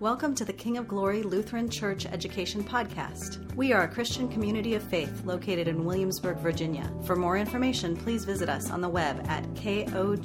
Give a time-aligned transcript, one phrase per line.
[0.00, 3.54] Welcome to the King of Glory Lutheran Church Education Podcast.
[3.54, 6.92] We are a Christian community of faith located in Williamsburg, Virginia.
[7.04, 10.24] For more information, please visit us on the web at kogva.org.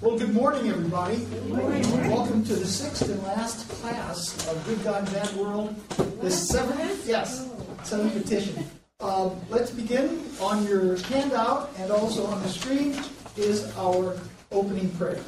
[0.00, 1.16] Well, good morning, everybody.
[1.18, 2.10] Good morning.
[2.10, 5.72] Welcome to the sixth and last class of Good God, Bad World.
[6.20, 7.48] The seventh, yes,
[7.84, 8.66] seventh petition.
[8.98, 10.20] Um, let's begin.
[10.40, 12.96] On your handout and also on the screen
[13.38, 14.16] is our
[14.50, 15.20] opening prayer.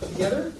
[0.00, 0.52] Together?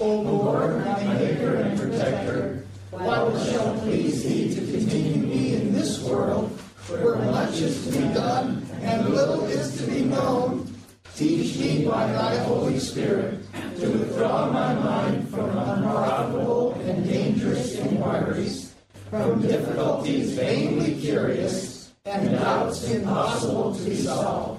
[0.00, 6.02] O Lord, my Maker and Protector, what shall please Thee to continue me in this
[6.02, 6.50] world,
[6.88, 10.72] where much is to be done and little is to be known?
[11.14, 13.40] Teach me by Thy Holy Spirit
[13.80, 18.74] to withdraw my mind from unprofitable and dangerous inquiries,
[19.10, 24.57] from difficulties vainly curious, and doubts impossible to be solved.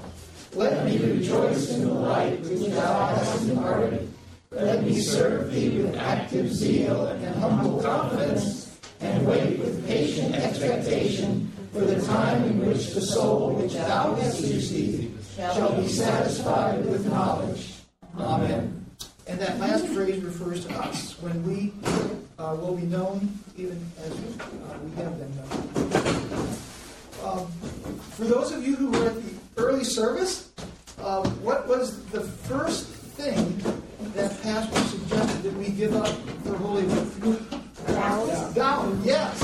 [0.53, 4.11] Let me rejoice in the light which Thou hast imparted.
[4.51, 11.51] Let me serve Thee with active zeal and humble confidence, and wait with patient expectation
[11.71, 17.05] for the time in which the soul which Thou hast received shall be satisfied with
[17.05, 17.75] knowledge.
[18.17, 18.85] Amen.
[19.27, 21.71] And that last phrase refers to us, when we
[22.39, 26.49] uh, will be known even as uh, we have been known.
[27.23, 27.45] Um,
[28.17, 30.51] for those of you who were at the early service,
[31.03, 33.57] um, what was the first thing
[34.13, 37.39] that Pastor suggested that we give up for Holy Week?
[37.87, 38.53] Doubts.
[38.53, 39.41] Doubt, yes.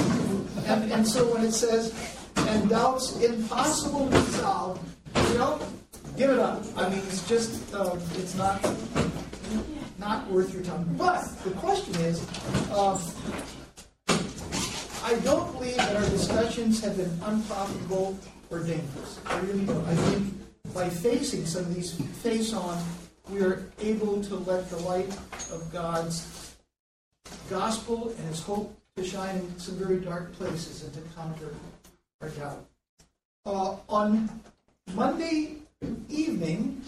[0.68, 1.94] And, and so when it says,
[2.38, 4.80] and doubts impossible to solve,
[5.32, 5.60] you know,
[6.18, 6.64] give it up.
[6.78, 8.62] I mean, it's just, um, it's not
[9.98, 10.84] not worth your time.
[10.98, 12.22] But the question is,
[12.72, 13.00] um,
[15.04, 18.18] I don't believe that our discussions have been unprofitable
[18.50, 19.20] or dangerous.
[19.26, 19.86] I really don't.
[19.86, 20.34] I think
[20.74, 22.82] by facing some of these face on,
[23.30, 25.10] we are able to let the light
[25.52, 26.56] of God's
[27.50, 31.54] gospel and His hope to shine in some very dark places and to conquer
[32.22, 32.66] our doubt.
[33.46, 34.30] Uh, on
[34.94, 35.56] Monday
[36.10, 36.82] evening,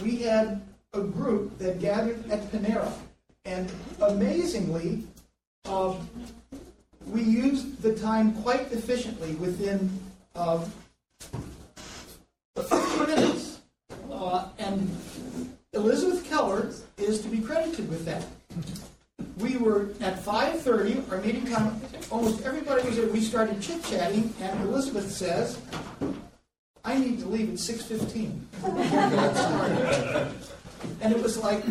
[0.00, 0.60] we had
[0.92, 2.92] a group that gathered at Panera,
[3.44, 3.72] and
[4.02, 5.04] amazingly,
[5.64, 5.94] uh,
[7.06, 9.90] we used the time quite efficiently within
[10.34, 10.64] uh,
[12.62, 13.60] few minutes.
[14.10, 14.90] Uh, and
[15.72, 18.24] Elizabeth Keller is to be credited with that.
[19.38, 23.06] We were at 5.30, our meeting time, almost everybody was there.
[23.06, 25.58] We started chit-chatting, and Elizabeth says,
[26.84, 28.40] I need to leave at 6.15.
[31.00, 31.64] and it was like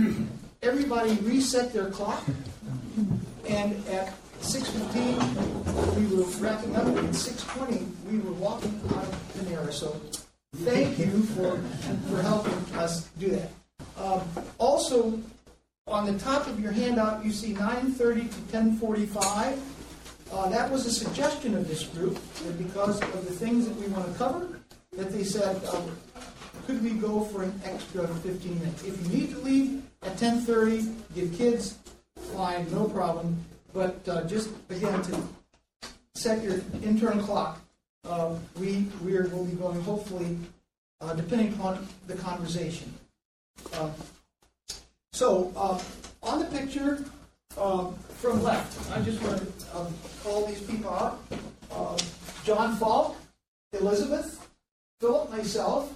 [0.62, 2.24] everybody reset their clock,
[3.48, 9.34] and at 6.15, we were wrapping up, and at 6.20, we were walking out of
[9.38, 9.72] Panera.
[9.72, 10.00] So
[10.58, 11.58] thank you for,
[12.10, 13.52] for helping us do that.
[13.98, 14.22] Um,
[14.58, 15.20] also,
[15.88, 19.60] on the top of your handout, you see 9.30 to 10.45.
[20.32, 22.14] Uh, that was a suggestion of this group,
[22.44, 24.60] that because of the things that we want to cover,
[24.94, 25.92] that they said, um,
[26.68, 28.84] could we go for an extra 15 minutes?
[28.84, 31.78] If you need to leave at 10.30, give kids,
[32.36, 33.44] fine, no problem.
[33.74, 35.22] But uh, just, again, to
[36.16, 37.62] set your internal clock,
[38.06, 40.38] uh, we, we are, will be going, hopefully,
[41.02, 42.94] uh, depending upon the conversation.
[43.74, 43.90] Uh,
[45.12, 45.80] so, uh,
[46.24, 47.04] on the picture
[47.58, 49.94] um, from left, I just want to um,
[50.24, 51.22] call these people out.
[52.44, 53.16] John Falk,
[53.74, 54.48] Elizabeth,
[55.00, 55.94] Philip, myself,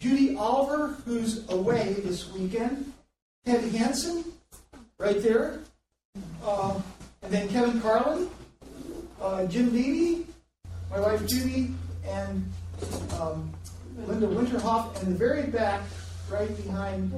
[0.00, 2.92] Judy Oliver, who's away this weekend,
[3.44, 4.24] Ted Hansen,
[4.98, 5.60] right there,
[6.42, 6.80] uh,
[7.22, 8.28] and then Kevin Carlin,
[9.20, 10.26] uh, Jim Levy,
[10.90, 11.74] my wife Judy,
[12.06, 12.50] and
[13.20, 13.52] um,
[14.06, 15.82] Linda Winterhoff, and the very back,
[16.30, 17.12] right behind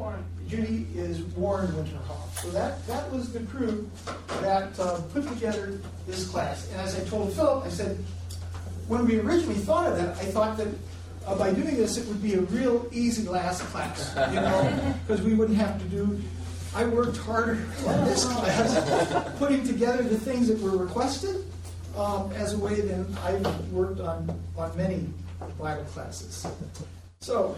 [0.48, 2.40] Judy, is Warren Winterhoff.
[2.40, 3.88] So that, that was the crew
[4.40, 6.68] that uh, put together this class.
[6.72, 7.96] And as I told Philip, I said,
[8.88, 10.68] when we originally thought of that, I thought that
[11.26, 15.22] uh, by doing this, it would be a real easy last class, you know, because
[15.22, 16.20] we wouldn't have to do.
[16.74, 21.44] I worked harder on this class, putting together the things that were requested
[21.96, 25.06] um, as a way than I've worked on on many
[25.58, 26.46] Bible classes.
[27.20, 27.56] So,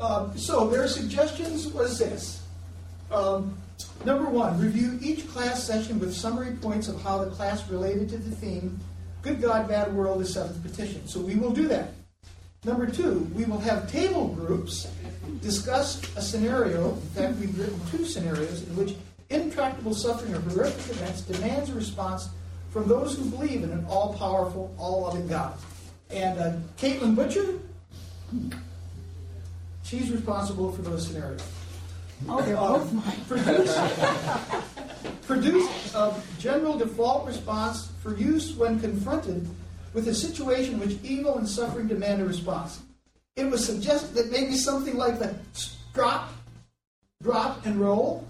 [0.00, 2.42] um, so their suggestions was this.
[3.10, 3.56] Um,
[4.04, 8.18] number one, review each class session with summary points of how the class related to
[8.18, 8.78] the theme
[9.22, 11.06] Good God, Bad World, the seventh petition.
[11.08, 11.90] So we will do that.
[12.64, 14.88] Number two, we will have table groups
[15.40, 16.90] discuss a scenario.
[16.90, 18.94] In fact, we've written two scenarios in which
[19.30, 22.28] intractable suffering or horrific events demands a response
[22.70, 25.56] from those who believe in an all powerful, all loving God.
[26.10, 27.58] And uh, Caitlin Butcher
[29.88, 31.42] She's responsible for those scenarios.
[32.28, 33.16] Oh, they're both mine.
[33.26, 33.78] Produce,
[35.26, 39.48] produce a general default response for use when confronted
[39.94, 42.80] with a situation which evil and suffering demand a response.
[43.36, 45.34] It was suggested that maybe something like the
[45.94, 46.32] drop,
[47.22, 48.26] drop and roll.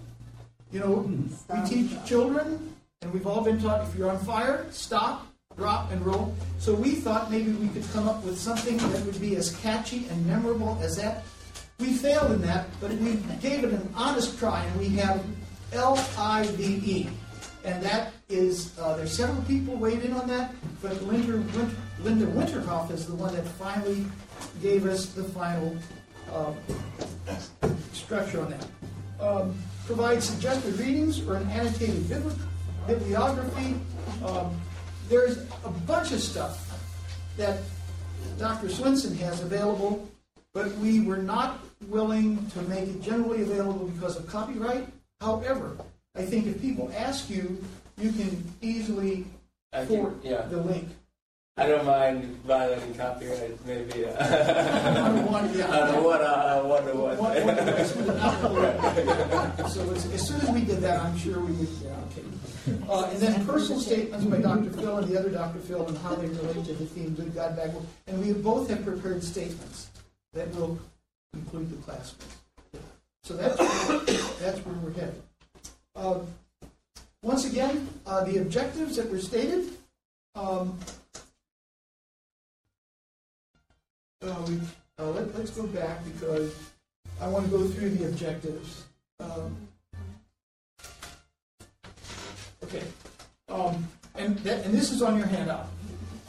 [0.70, 1.10] You know,
[1.48, 5.26] we teach children, and we've all been taught if you're on fire, stop,
[5.56, 6.34] drop, and roll.
[6.58, 10.06] So we thought maybe we could come up with something that would be as catchy
[10.10, 11.24] and memorable as that.
[11.80, 15.24] We failed in that, but we gave it an honest try, and we have
[15.72, 17.08] L I V E.
[17.64, 22.26] And that is, uh, there's several people weighed in on that, but Linda, Winter, Linda
[22.26, 24.04] Winterhoff is the one that finally
[24.60, 25.76] gave us the final
[26.30, 26.52] uh,
[27.92, 28.66] structure on that.
[29.18, 29.54] Um,
[29.86, 32.38] provide suggested readings or an annotated bibli-
[32.86, 33.76] bibliography.
[34.24, 34.60] Um,
[35.08, 36.66] there's a bunch of stuff
[37.38, 37.60] that
[38.38, 38.66] Dr.
[38.66, 40.06] Swinson has available,
[40.52, 44.86] but we were not willing to make it generally available because of copyright.
[45.22, 45.78] However,
[46.14, 47.62] I think if people ask you,
[47.98, 49.26] you can easily
[49.72, 50.42] I forward can, yeah.
[50.42, 50.88] the link.
[51.56, 54.04] I don't mind violating copyright, maybe.
[54.06, 54.10] Uh,
[55.08, 55.66] On the one, yeah.
[55.66, 57.18] on one, uh, one to one.
[57.18, 59.68] One- one device with an alcohol.
[59.68, 62.22] So as, as soon as we did that, I'm sure we would, yeah, okay.
[62.88, 64.70] Uh, and then personal statements by Dr.
[64.70, 65.58] Phil and the other Dr.
[65.58, 67.86] Phil and how they relate to the theme good, God, bad, world.
[68.06, 69.88] And we both have prepared statements
[70.34, 70.78] that will
[71.32, 72.14] conclude the class.
[73.24, 73.98] So that's, where-
[74.40, 75.20] that's where we're headed.
[75.96, 76.26] Um,
[77.22, 79.70] once again, uh, the objectives that were stated,
[80.34, 80.78] um,
[84.22, 84.60] uh, we,
[84.98, 86.54] uh, let, let's go back because
[87.20, 88.84] I want to go through the objectives.
[89.20, 89.56] Um,
[92.62, 92.84] okay,
[93.48, 95.68] um, and that, and this is on your handout.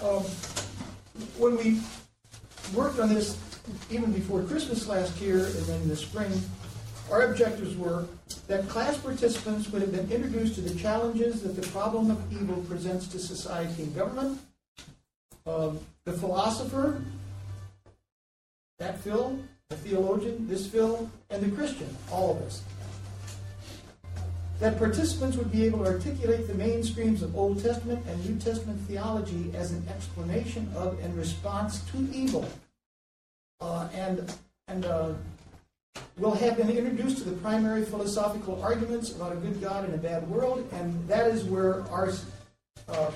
[0.02, 0.24] Um,
[1.38, 1.82] when we
[2.74, 3.38] worked on this,
[3.92, 6.32] even before Christmas last year, and then in the spring,
[7.12, 8.06] our objectives were
[8.48, 12.64] that class participants would have been introduced to the challenges that the problem of evil
[12.68, 14.40] presents to society and government.
[15.46, 17.02] Um, the philosopher,
[18.78, 19.40] that Phil,
[19.70, 22.64] the theologian, this Phil, and the Christian, all of us.
[24.60, 28.80] That participants would be able to articulate the mainstreams of Old Testament and New Testament
[28.88, 32.50] theology as an explanation of and response to evil.
[33.62, 34.32] Uh, and
[34.68, 35.14] and uh,
[36.20, 39.98] will have been introduced to the primary philosophical arguments about a good God and a
[39.98, 42.12] bad world, and that is where our
[42.90, 43.12] uh,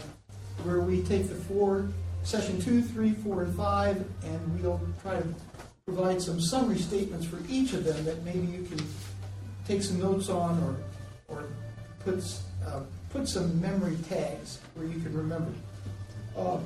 [0.63, 1.89] where we take the four
[2.23, 5.27] session two, three, four, and five, and we'll try to
[5.85, 8.79] provide some summary statements for each of them that maybe you can
[9.67, 11.43] take some notes on or or
[11.99, 12.23] put
[12.65, 12.81] uh,
[13.11, 15.51] put some memory tags where you can remember.
[16.37, 16.59] Uh,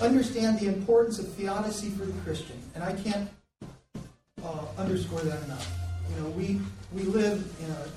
[0.00, 3.28] understand the importance of theodicy for the Christian, and I can't
[4.44, 5.72] uh, underscore that enough.
[6.10, 6.60] You know, we
[6.92, 7.88] we live in a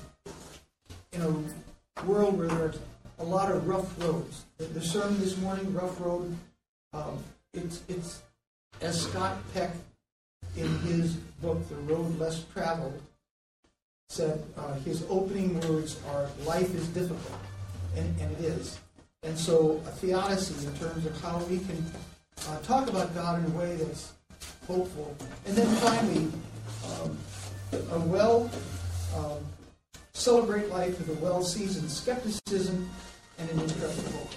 [1.12, 2.78] in a world where there's
[3.18, 4.44] a lot of rough roads.
[4.56, 6.34] The, the sermon this morning, rough road.
[6.92, 7.22] Um,
[7.52, 8.22] it's it's
[8.80, 9.70] as Scott Peck
[10.56, 13.00] in his book, The Road Less Traveled,
[14.08, 14.42] said.
[14.56, 17.40] Uh, his opening words are, "Life is difficult,"
[17.96, 18.78] and, and it is.
[19.24, 21.84] And so, a theodicy in terms of how we can
[22.48, 24.12] uh, talk about God in a way that's
[24.68, 25.16] hopeful.
[25.46, 26.28] And then finally,
[26.86, 27.18] um,
[27.90, 28.50] a well
[29.16, 29.38] um,
[30.12, 32.88] celebrate life with a well-seasoned skepticism
[33.38, 34.30] and an intrepid hope.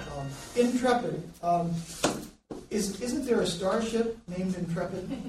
[0.00, 1.22] Um, intrepid.
[1.42, 1.74] Um,
[2.70, 5.10] is, isn't there a starship named Intrepid?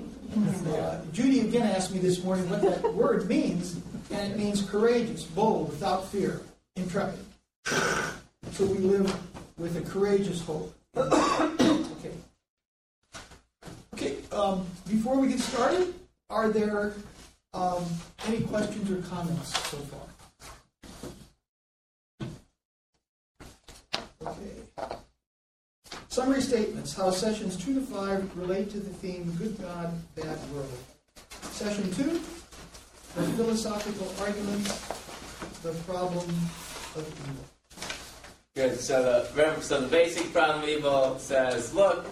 [0.70, 3.77] Uh, Judy again asked me this morning what that word means,
[4.12, 6.41] and it means courageous, bold, without fear,
[6.75, 7.20] intrepid.
[8.51, 9.12] So we live
[9.58, 10.72] with a courageous hope.
[14.32, 15.94] Um, before we get started,
[16.30, 16.94] are there
[17.54, 17.84] um,
[18.28, 20.08] any questions or comments so far?
[24.28, 24.90] Okay.
[26.10, 30.70] Summary statements, how sessions two to five relate to the theme good God, bad world.
[31.52, 32.20] Session two,
[33.16, 34.88] the philosophical arguments,
[35.64, 36.28] the problem
[36.96, 37.46] of evil.
[38.56, 38.80] Good.
[38.80, 42.06] So the so the basic problem of evil says, look,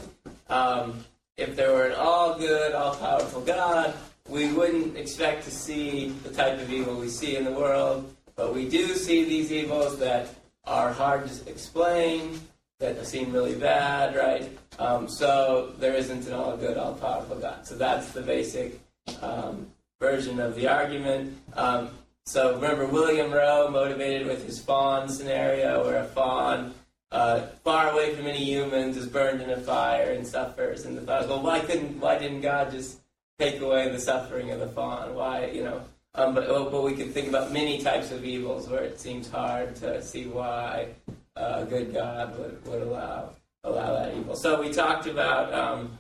[0.50, 1.04] um,
[1.38, 3.94] if there were an all good, all powerful God,
[4.28, 8.54] we wouldn't expect to see the type of evil we see in the world, but
[8.54, 10.30] we do see these evils that
[10.66, 12.40] are hard to explain,
[12.80, 14.50] that seem really bad, right?
[14.80, 17.66] Um, so there isn't an all good, all powerful God.
[17.66, 18.80] So that's the basic
[19.22, 19.68] um,
[20.00, 21.38] version of the argument.
[21.54, 21.90] Um,
[22.26, 26.74] so remember William Rowe motivated with his fawn scenario, where a fawn
[27.12, 30.86] uh, far away from any humans is burned in a fire and suffers.
[30.86, 33.00] And the thought, well, why couldn't, why didn't God just
[33.40, 35.16] take away the suffering of the fawn?
[35.16, 35.82] Why, you know?
[36.16, 39.76] Um, but, but we can think about many types of evils where it seems hard
[39.78, 40.88] to see why
[41.36, 43.30] uh, a good God would, would allow
[43.64, 44.36] allow that evil.
[44.36, 45.98] So we talked about um,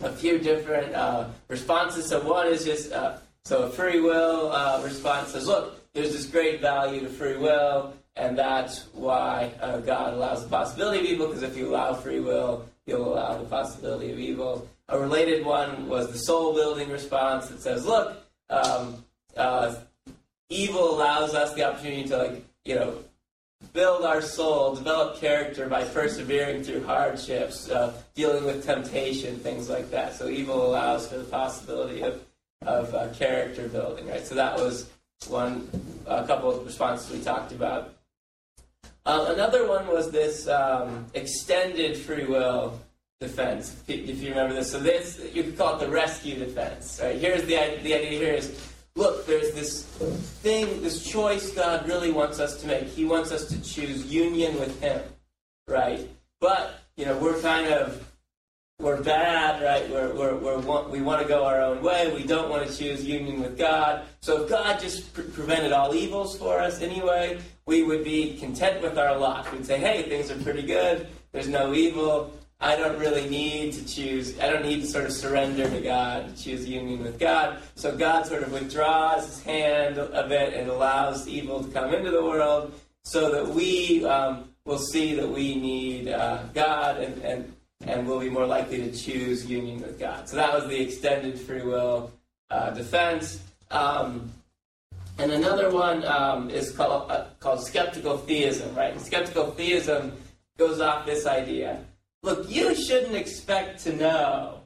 [0.00, 2.06] a few different uh, responses.
[2.06, 6.26] So one is just uh, so a free will uh, response says, look, there's this
[6.26, 11.26] great value to free will, and that's why uh, God allows the possibility of evil.
[11.28, 14.68] Because if you allow free will, you'll allow the possibility of evil.
[14.88, 18.18] A related one was the soul building response that says, look.
[18.50, 19.04] Um,
[19.36, 19.74] uh,
[20.48, 22.98] evil allows us the opportunity to like you know
[23.72, 29.90] build our soul, develop character by persevering through hardships, uh, dealing with temptation, things like
[29.90, 30.14] that.
[30.14, 32.22] So evil allows for the possibility of
[32.62, 34.24] of uh, character building, right?
[34.24, 34.88] So that was
[35.28, 35.68] one,
[36.06, 37.93] a couple of responses we talked about.
[39.06, 42.80] Uh, another one was this um, extended free will
[43.20, 44.70] defense, if you remember this.
[44.70, 47.16] So this, you could call it the rescue defense, right?
[47.16, 48.58] Here's the, the idea here is
[48.96, 52.84] look, there's this thing, this choice God really wants us to make.
[52.84, 55.02] He wants us to choose union with Him,
[55.66, 56.08] right?
[56.40, 58.06] But, you know, we're kind of,
[58.78, 59.90] we're bad, right?
[59.90, 62.12] We're, we're, we're, we want to go our own way.
[62.14, 64.04] We don't want to choose union with God.
[64.20, 68.82] So if God just pre- prevented all evils for us anyway, we would be content
[68.82, 69.50] with our lot.
[69.52, 71.06] We'd say, hey, things are pretty good.
[71.32, 72.32] There's no evil.
[72.60, 76.34] I don't really need to choose, I don't need to sort of surrender to God,
[76.34, 77.58] to choose union with God.
[77.74, 82.10] So God sort of withdraws his hand a bit and allows evil to come into
[82.10, 87.52] the world so that we um, will see that we need uh, God and, and,
[87.86, 90.28] and we'll be more likely to choose union with God.
[90.28, 92.12] So that was the extended free will
[92.50, 93.42] uh, defense.
[93.70, 94.32] Um,
[95.18, 99.00] and another one um, is called, uh, called skeptical theism, right?
[99.00, 100.12] skeptical theism
[100.56, 101.84] goes off this idea
[102.24, 104.60] look, you shouldn't expect to know.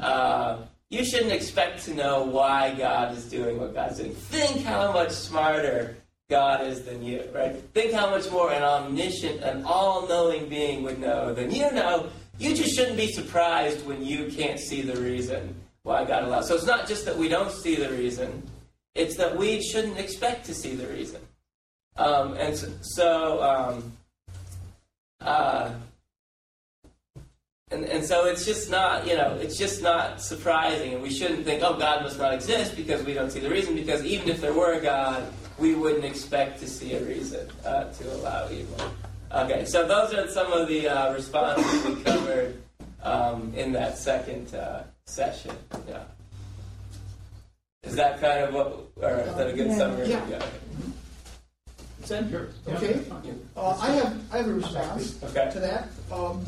[0.00, 4.12] Uh, you shouldn't expect to know why God is doing what God's doing.
[4.12, 5.96] Think how much smarter
[6.28, 7.56] God is than you, right?
[7.74, 12.08] Think how much more an omniscient, an all knowing being would know than you know.
[12.38, 16.48] You just shouldn't be surprised when you can't see the reason why God allows.
[16.48, 18.42] So it's not just that we don't see the reason,
[18.94, 21.20] it's that we shouldn't expect to see the reason.
[21.96, 23.92] Um, and so, so um,
[25.20, 25.72] uh,
[27.70, 30.94] and, and so it's just not, you know, it's just not surprising.
[30.94, 33.76] And we shouldn't think, oh, God must not exist because we don't see the reason.
[33.76, 37.84] Because even if there were a God, we wouldn't expect to see a reason uh,
[37.84, 38.76] to allow evil.
[39.32, 42.60] Okay, so those are some of the uh, responses we covered
[43.04, 45.54] um, in that second uh, session.
[45.88, 46.02] Yeah.
[47.84, 48.66] Is that kind of what,
[49.02, 49.78] or is that a good Yeah.
[49.78, 50.08] summary?
[50.10, 50.46] Yeah.
[52.00, 52.50] It's in here.
[52.68, 53.04] Okay.
[53.56, 55.50] Uh, I have, I have a response Okay.
[55.52, 55.88] to that.
[56.12, 56.44] Um,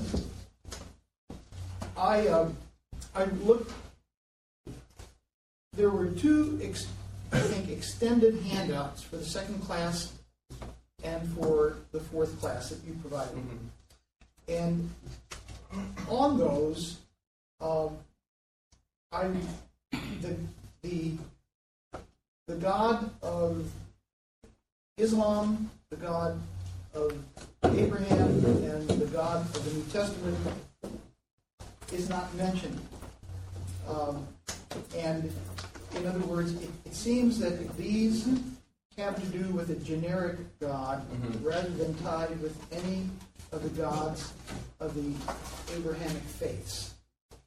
[1.96, 2.56] I, um,
[3.14, 3.72] I looked,
[5.72, 6.86] there were two, ex-
[7.32, 10.12] I think, extended handouts for the second class
[11.02, 13.36] and for the fourth class that you provided.
[13.36, 13.58] Mhm.
[14.48, 14.90] And
[16.08, 16.98] on those,
[17.60, 17.96] um,
[19.12, 19.28] I,
[20.20, 20.36] the,
[20.82, 21.12] the,
[22.48, 23.64] the God of
[24.98, 26.40] Islam, the God
[26.94, 27.16] of
[27.64, 30.36] Abraham, and the God of the New Testament
[31.92, 32.80] is not mentioned.
[33.88, 34.26] Um,
[34.96, 35.32] and
[35.96, 38.26] in other words, it, it seems that these
[38.98, 41.44] have to do with a generic God Mhm.
[41.44, 43.08] rather than tied with any
[43.50, 44.32] of the gods
[44.80, 45.14] of the
[45.74, 46.94] Abrahamic faiths.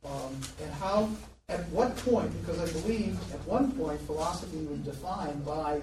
[0.03, 1.09] Um, and how,
[1.49, 5.81] at what point, because I believe at one point philosophy was defined by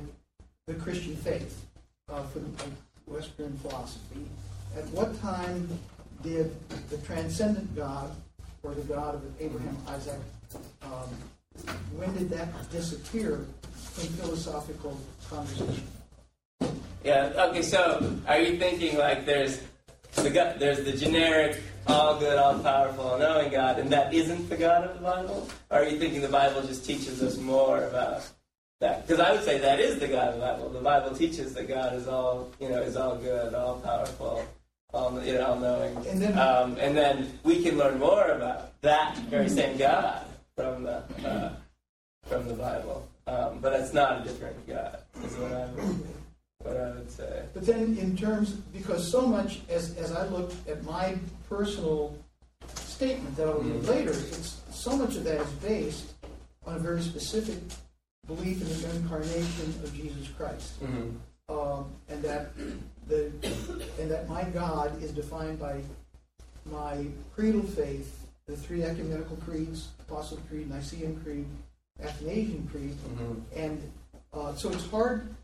[0.66, 1.64] the Christian faith,
[2.08, 2.50] uh, for the
[3.06, 4.26] Western philosophy.
[4.76, 5.68] At what time
[6.22, 6.54] did
[6.88, 8.10] the transcendent God,
[8.62, 10.20] or the God of Abraham, Isaac,
[10.82, 11.08] um,
[11.96, 15.86] when did that disappear from philosophical conversation?
[17.04, 17.32] Yeah.
[17.36, 17.62] Okay.
[17.62, 19.60] So, are you thinking like there's
[20.14, 24.48] the God, there's the generic all good, all powerful, all knowing God, and that isn't
[24.48, 25.48] the God of the Bible?
[25.70, 28.28] Or are you thinking the Bible just teaches us more about
[28.80, 29.06] that?
[29.06, 30.68] Because I would say that is the God of the Bible.
[30.68, 34.44] The Bible teaches that God is all you know is all good, all powerful,
[34.94, 35.96] all you know, all knowing.
[36.06, 40.84] And then- um, and then we can learn more about that very same God from
[40.84, 41.52] the uh,
[42.28, 43.08] from the Bible.
[43.26, 44.98] Um, but it's not a different God.
[45.24, 46.04] Is what I would,
[46.64, 47.42] what I would say.
[47.54, 51.16] But then in terms, because so much, as, as I look at my
[51.48, 52.16] personal
[52.74, 53.88] statement that I'll give Mhm.
[53.88, 56.12] later, it's, so much of that is based
[56.66, 57.58] on a very specific
[58.26, 60.72] belief in the incarnation of Jesus Christ.
[60.80, 61.10] hmm
[61.48, 62.52] um, and that
[63.08, 63.30] the
[64.00, 65.82] and that my God is defined by
[66.64, 67.04] my
[67.34, 71.44] creedal faith the three ecumenical creeds, Apostles' Creed, Nicene Creed,
[72.02, 73.42] Athanasian Creed, Mhm.
[73.54, 73.92] and
[74.32, 75.34] uh, so it's hard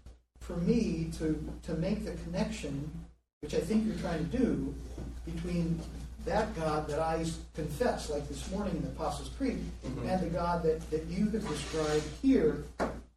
[0.49, 2.91] for me to, to make the connection,
[3.43, 4.75] which I think you're trying to do,
[5.27, 5.79] between
[6.25, 7.25] that God that I
[7.55, 10.09] confess, like this morning in the Apostles' Creed, Mhm.
[10.09, 12.65] and the God that, that you have described here,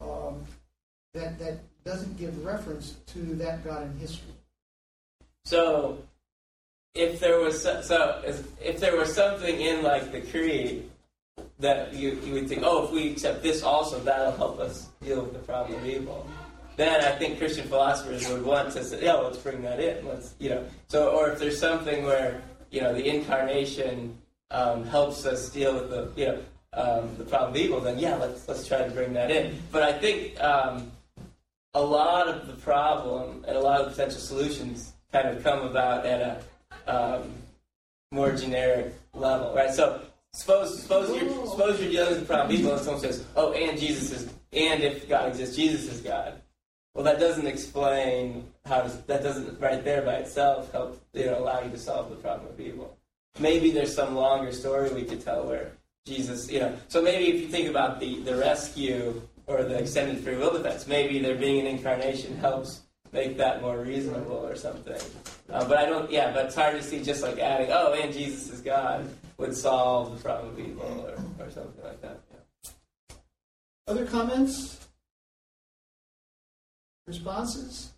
[0.02, 0.46] um,
[1.14, 4.34] that, that doesn't give reference to that God in history.
[5.46, 5.98] So,
[6.94, 10.90] if there was so, so if- if there was something in like the creed
[11.60, 15.22] that you you would think, oh, if we accept this also, that'll help us deal
[15.24, 16.28] with the problem of evil.
[16.78, 20.06] Then I think Christian philosophers would want to say, yeah, let's bring that in.
[20.08, 20.66] Let's you know.
[20.88, 24.18] So, or if there's something where you know the incarnation
[24.52, 26.40] um, helps us deal with the you know
[26.74, 29.60] um, the problem of evil, then yeah, let's let's try to bring that in.
[29.72, 30.92] But I think um,
[31.74, 35.62] a lot of the problem and a lot of the potential solutions kind of come
[35.68, 36.22] about at
[36.88, 37.32] a um,
[38.12, 39.74] more generic level, right?
[39.74, 40.02] So
[40.34, 43.54] suppose suppose you're suppose you're dealing with the problem of evil, and someone says, "Oh,
[43.54, 46.41] and Jesus is, and if God exists, Jesus is God."
[46.94, 51.62] Well, that doesn't explain how that doesn't right there by itself help you know allow
[51.62, 52.98] you to solve the problem of evil.
[53.40, 55.72] Maybe there's some longer story we could tell where
[56.06, 56.76] Jesus, you know.
[56.90, 60.86] So maybe if you think about the the rescue or the extended free will defense,
[60.88, 62.82] maybe there being an incarnation helps
[63.12, 65.00] make that more reasonable or something.
[65.50, 68.14] Uh, but I don't, yeah, but it's hard to see just like adding, oh, and
[68.14, 72.20] Jesus is God would solve the problem of evil or, or something like that.
[72.32, 73.16] Yeah.
[73.88, 74.81] Other comments?
[77.12, 77.92] Responses?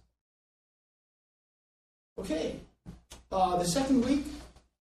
[2.18, 2.56] Okay.
[3.32, 4.26] Uh, the second week,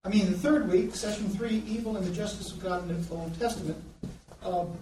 [0.05, 3.15] I mean, the third week, session three, evil and the justice of God in the
[3.15, 3.77] Old Testament.
[4.43, 4.73] Um,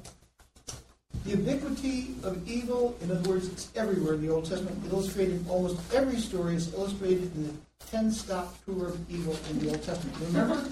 [1.25, 5.81] the ubiquity of evil, in other words, it's everywhere in the Old Testament, illustrated almost
[5.93, 7.53] every story is illustrated in the
[7.91, 10.17] 10 stop tour of evil in the Old Testament.
[10.29, 10.65] Remember?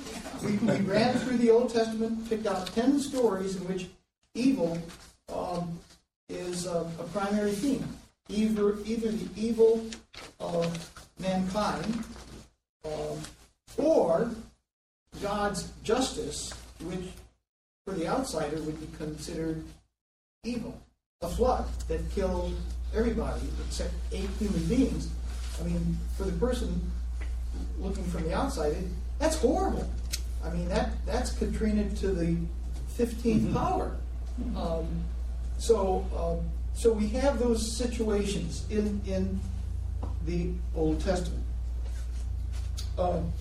[0.44, 3.88] We, we ran through the Old Testament, picked out 10 stories in which
[4.34, 4.78] evil
[5.34, 5.80] um,
[6.28, 7.84] is a, a primary theme.
[8.28, 9.84] Either, either the evil
[10.38, 12.04] of mankind
[12.84, 13.18] um,
[13.76, 14.30] or
[15.22, 17.06] God's justice, which
[17.86, 19.64] for the outsider would be considered
[20.44, 20.78] evil.
[21.22, 22.54] A flood that killed
[22.94, 25.08] everybody except eight human beings.
[25.60, 26.80] I mean, for the person
[27.78, 28.84] looking from the outside, it,
[29.18, 29.90] that's horrible.
[30.44, 32.36] I mean, that that's Katrina to the
[32.96, 33.96] 15th power.
[34.56, 34.86] Um,
[35.58, 39.40] so, um, so we have those situations in in
[40.26, 41.42] the Old Testament.
[42.96, 43.32] Um,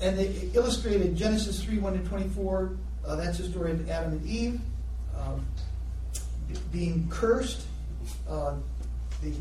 [0.00, 2.72] and they illustrated Genesis 3 1 to 24.
[3.06, 4.60] Uh, that's the story of Adam and Eve
[5.16, 5.46] um,
[6.72, 7.66] being cursed.
[8.28, 8.54] Uh,
[9.22, 9.32] the,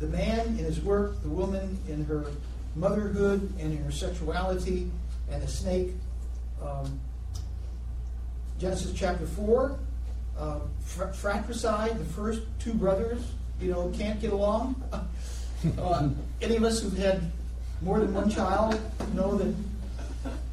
[0.00, 2.26] the man in his work, the woman in her
[2.74, 4.90] motherhood and in her sexuality,
[5.30, 5.92] and the snake.
[6.60, 6.98] Um,
[8.58, 9.78] Genesis chapter 4,
[10.38, 13.22] uh, fr- fratricide, the first two brothers,
[13.60, 14.82] you know, can't get along.
[15.78, 16.08] uh,
[16.42, 17.30] any of us who've had
[17.82, 18.80] more than one child
[19.14, 19.54] know that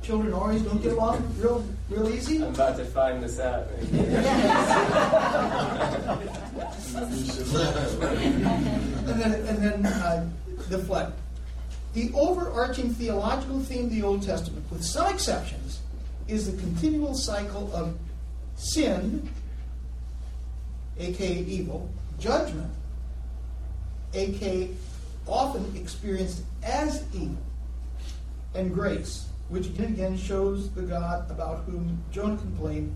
[0.04, 2.38] children always don't get along real, real easy.
[2.38, 3.67] I'm about to find this out.
[3.70, 3.91] and
[9.20, 10.28] then, and then uh,
[10.70, 11.13] the flood.
[11.94, 15.82] The overarching theological theme of the Old Testament, with some exceptions,
[16.28, 17.98] is the continual cycle of
[18.56, 19.30] sin,
[21.02, 22.72] aka evil, judgment,
[24.14, 24.70] aka
[25.28, 27.38] often experienced as evil,
[28.54, 32.96] and grace, which again, again shows the God about whom Jonah complained.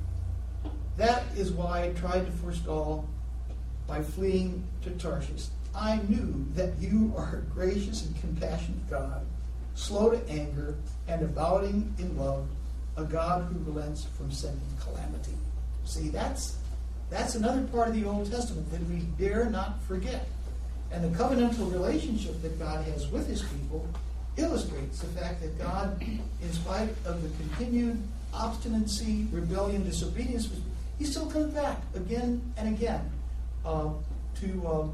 [0.98, 3.08] That is why I tried to forestall
[3.88, 5.48] by fleeing to Tarshish.
[5.76, 9.26] I knew that you are a gracious and compassionate God,
[9.76, 10.76] slow to anger
[11.08, 12.48] and abounding in love,
[12.98, 15.34] a God who relents from sending calamity.
[15.84, 16.56] See, that's
[17.16, 20.28] that's another part of the Old Testament that we dare not forget.
[20.92, 23.88] And the covenantal relationship that God has with his people
[24.36, 28.02] illustrates the fact that God, in spite of the continued
[28.34, 30.50] obstinacy, rebellion, disobedience,
[31.00, 33.10] he still comes back again and again
[33.66, 33.90] uh,
[34.42, 34.94] to um,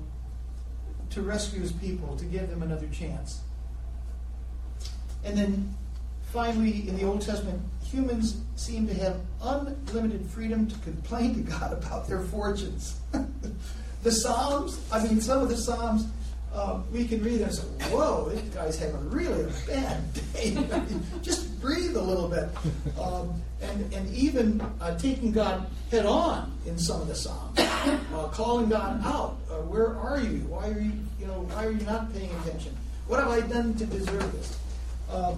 [1.10, 3.42] to rescue his people, to give them another chance.
[5.24, 5.76] And then
[6.32, 11.74] finally, in the Old Testament, humans seem to have unlimited freedom to complain to God
[11.74, 13.00] about their fortunes.
[14.04, 16.08] the Psalms, I mean, some of the Psalms,
[16.54, 20.02] uh, we can read and say, whoa, this guy's having a really bad
[20.34, 20.58] day.
[21.22, 22.50] Just breathe a little bit.
[23.00, 28.28] Um, and, and even uh, taking God head on in some of the Psalms, uh,
[28.32, 29.38] calling God out.
[29.50, 30.40] Uh, where are you?
[30.48, 32.76] Why are you, you know, why are you not paying attention?
[33.08, 34.58] What have I done to deserve this?
[35.12, 35.38] Um,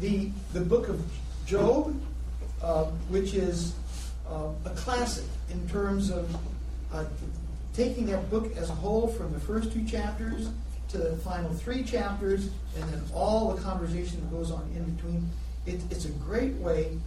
[0.00, 1.00] the, the book of
[1.46, 1.94] Job,
[2.62, 3.74] uh, which is
[4.28, 6.34] uh, a classic in terms of
[6.92, 7.04] uh,
[7.74, 10.48] taking that book as a whole from the first two chapters
[10.88, 15.28] to the final three chapters, and then all the conversation that goes on in between.
[15.66, 16.98] It, it's a great way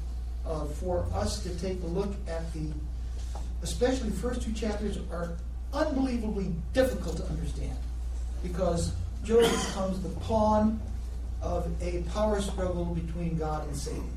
[0.46, 2.72] uh, for us to take a look at the,
[3.62, 5.34] especially the first two chapters are
[5.74, 7.78] unbelievably difficult to understand
[8.42, 10.80] because Job becomes the pawn
[11.42, 14.17] of a power struggle between God and Satan.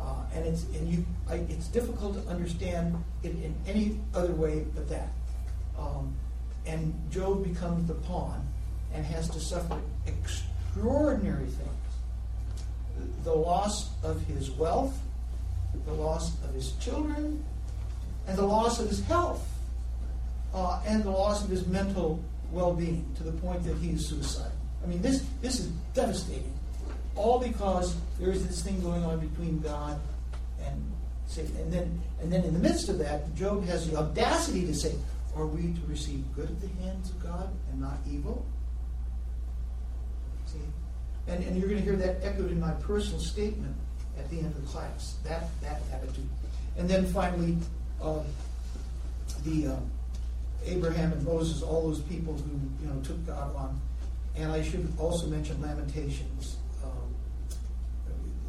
[0.00, 4.64] Uh, and it's and you I, it's difficult to understand it in any other way
[4.74, 5.08] but that.
[5.78, 6.14] Um,
[6.66, 8.46] and Job becomes the pawn
[8.92, 14.96] and has to suffer extraordinary things: the loss of his wealth,
[15.86, 17.44] the loss of his children,
[18.26, 19.46] and the loss of his health,
[20.54, 24.52] uh, and the loss of his mental well-being to the point that he is suicidal.
[24.82, 26.57] I mean, this this is devastating
[27.18, 29.98] all because there is this thing going on between God
[30.64, 30.92] and
[31.26, 31.56] Satan.
[31.56, 34.94] And then, and then in the midst of that, Job has the audacity to say,
[35.36, 38.46] Are we to receive good at the hands of God and not evil?
[40.46, 40.58] See?
[41.26, 43.74] And, and you're going to hear that echoed in my personal statement
[44.18, 45.16] at the end of the class.
[45.24, 46.28] That, that attitude.
[46.76, 47.58] And then finally,
[48.00, 48.24] um,
[49.44, 49.90] the um,
[50.64, 53.80] Abraham and Moses, all those people who you know took God on.
[54.36, 56.57] And I should also mention Lamentations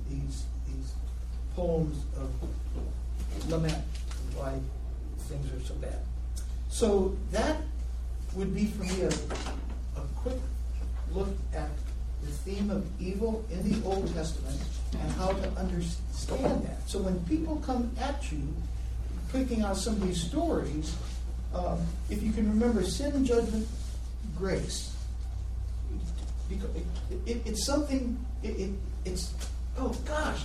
[0.09, 0.93] these these
[1.55, 3.83] poems of lament
[4.35, 4.59] why
[5.27, 5.99] things are so bad.
[6.69, 7.57] So that
[8.35, 9.09] would be for me a,
[9.99, 10.39] a quick
[11.11, 11.69] look at
[12.21, 14.59] the theme of evil in the Old Testament
[14.99, 16.87] and how to understand that.
[16.87, 18.41] So when people come at you,
[19.31, 20.95] picking out some of these stories,
[21.53, 23.67] um, if you can remember sin, judgment,
[24.37, 24.95] grace,
[26.49, 26.85] because it,
[27.25, 28.71] it, it's something, it,
[29.05, 29.33] it's
[29.79, 30.41] oh gosh,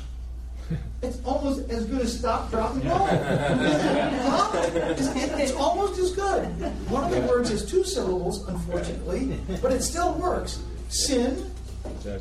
[1.02, 3.08] it's almost as good as stop, drop, and roll.
[3.10, 6.44] it's, it's, almost as good.
[6.90, 10.62] One of the words is two syllables, unfortunately, but it still works.
[10.88, 11.50] Sin,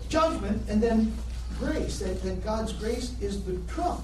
[0.10, 1.14] judgment, and then
[1.60, 2.00] grace.
[2.00, 4.04] That, that God's grace is the trump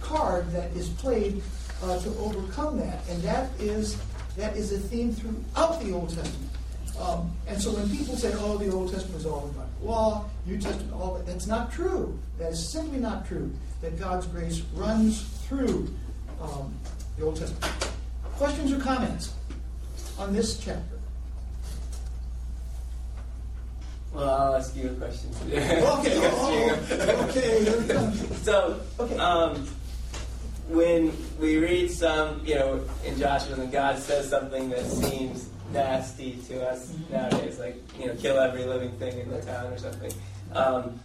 [0.00, 1.42] card that is played
[1.82, 3.96] uh, to overcome that, and that is
[4.36, 6.50] that is a theme throughout the Old Testament.
[7.00, 10.58] Um, and so when people say, "Oh, the Old Testament is all about law, New
[10.58, 12.18] Testament, all that," that's not true.
[12.38, 13.50] That is simply not true.
[13.80, 15.92] That God's grace runs through
[16.40, 16.74] um,
[17.16, 17.90] the Old Testament.
[18.36, 19.34] Questions or comments
[20.18, 21.00] on this chapter?
[24.12, 25.30] Well, I'll ask you a question.
[25.46, 26.30] okay.
[26.32, 27.64] Oh, okay.
[28.42, 29.18] so, okay.
[29.18, 29.68] Um,
[30.68, 36.36] when we read some, you know, in Joshua, when God says something that seems nasty
[36.48, 40.12] to us nowadays, like you know, kill every living thing in the town or something.
[40.52, 41.00] Um,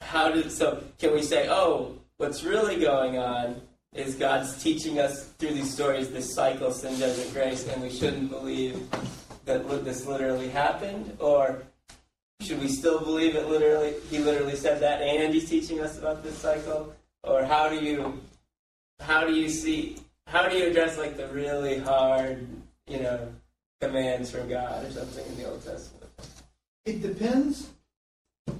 [0.00, 0.82] how did so?
[0.98, 3.60] Can we say, oh, what's really going on
[3.94, 8.30] is God's teaching us through these stories this cycle, sin, judgment, grace, and we shouldn't
[8.30, 8.88] believe
[9.44, 11.62] that this literally happened, or
[12.40, 13.94] should we still believe it literally?
[14.10, 18.20] He literally said that, and he's teaching us about this cycle, or how do you,
[19.00, 22.46] how do you see, how do you address like the really hard
[22.88, 23.28] you know,
[23.80, 26.04] commands from God or something in the Old Testament?
[26.84, 27.68] It depends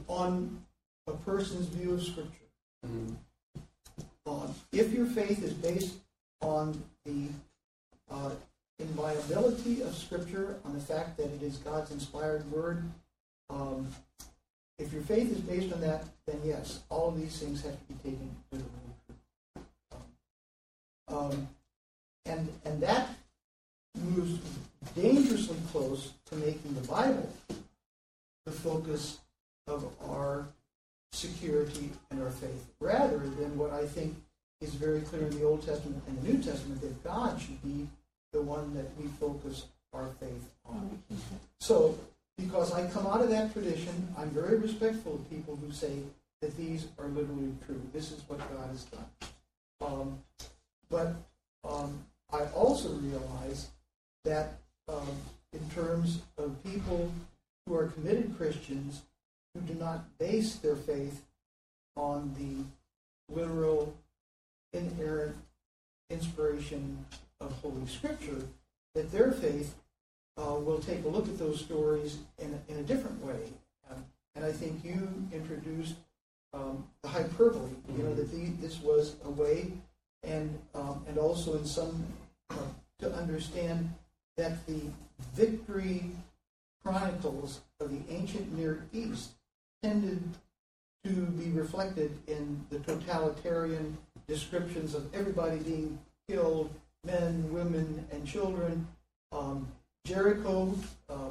[0.06, 0.62] on
[1.06, 2.32] a person's view of Scripture.
[2.86, 3.14] Mm-hmm.
[4.26, 5.94] Uh, if your faith is based
[6.42, 7.28] on the
[8.10, 8.30] uh,
[8.78, 12.84] inviolability of Scripture, on the fact that it is God's inspired word,
[13.50, 13.88] um,
[14.78, 17.92] if your faith is based on that, then yes, all of these things have to
[17.92, 18.72] be taken literally.
[21.08, 21.48] Um,
[22.26, 23.08] and and that
[23.98, 24.38] moves
[24.94, 27.28] dangerously close to making the Bible
[28.46, 29.18] the focus
[29.66, 30.46] of our
[31.12, 34.16] security and our faith, rather than what I think
[34.60, 37.86] is very clear in the Old Testament and the New Testament that God should be
[38.32, 41.02] the one that we focus our faith on.
[41.60, 41.98] So,
[42.36, 45.98] because I come out of that tradition, I'm very respectful of people who say
[46.40, 47.80] that these are literally true.
[47.92, 49.06] This is what God has done.
[49.80, 50.18] Um,
[50.88, 51.14] but
[51.64, 53.68] um, I also realize
[54.24, 55.16] that um,
[55.52, 57.12] in terms of people
[57.66, 59.02] who are committed Christians
[59.54, 61.22] who do not base their faith
[61.96, 63.94] on the literal,
[64.72, 65.36] inerrant
[66.10, 67.04] inspiration
[67.40, 68.42] of Holy Scripture,
[68.94, 69.74] that their faith
[70.36, 73.40] uh, will take a look at those stories in, in a different way.
[73.90, 74.04] Um,
[74.34, 75.94] and I think you introduced
[76.54, 79.72] um, the hyperbole, you know, that the, this was a way,
[80.22, 82.04] and um, and also in some
[82.50, 82.56] uh,
[83.00, 83.92] to understand
[84.38, 84.80] that the
[85.34, 86.04] victory
[86.82, 89.32] chronicles of the ancient Near East
[89.82, 90.22] tended
[91.04, 95.98] to be reflected in the totalitarian descriptions of everybody being
[96.28, 96.72] killed,
[97.04, 98.86] men, women, and children.
[99.32, 99.68] Um,
[100.04, 100.74] Jericho,
[101.10, 101.30] uh,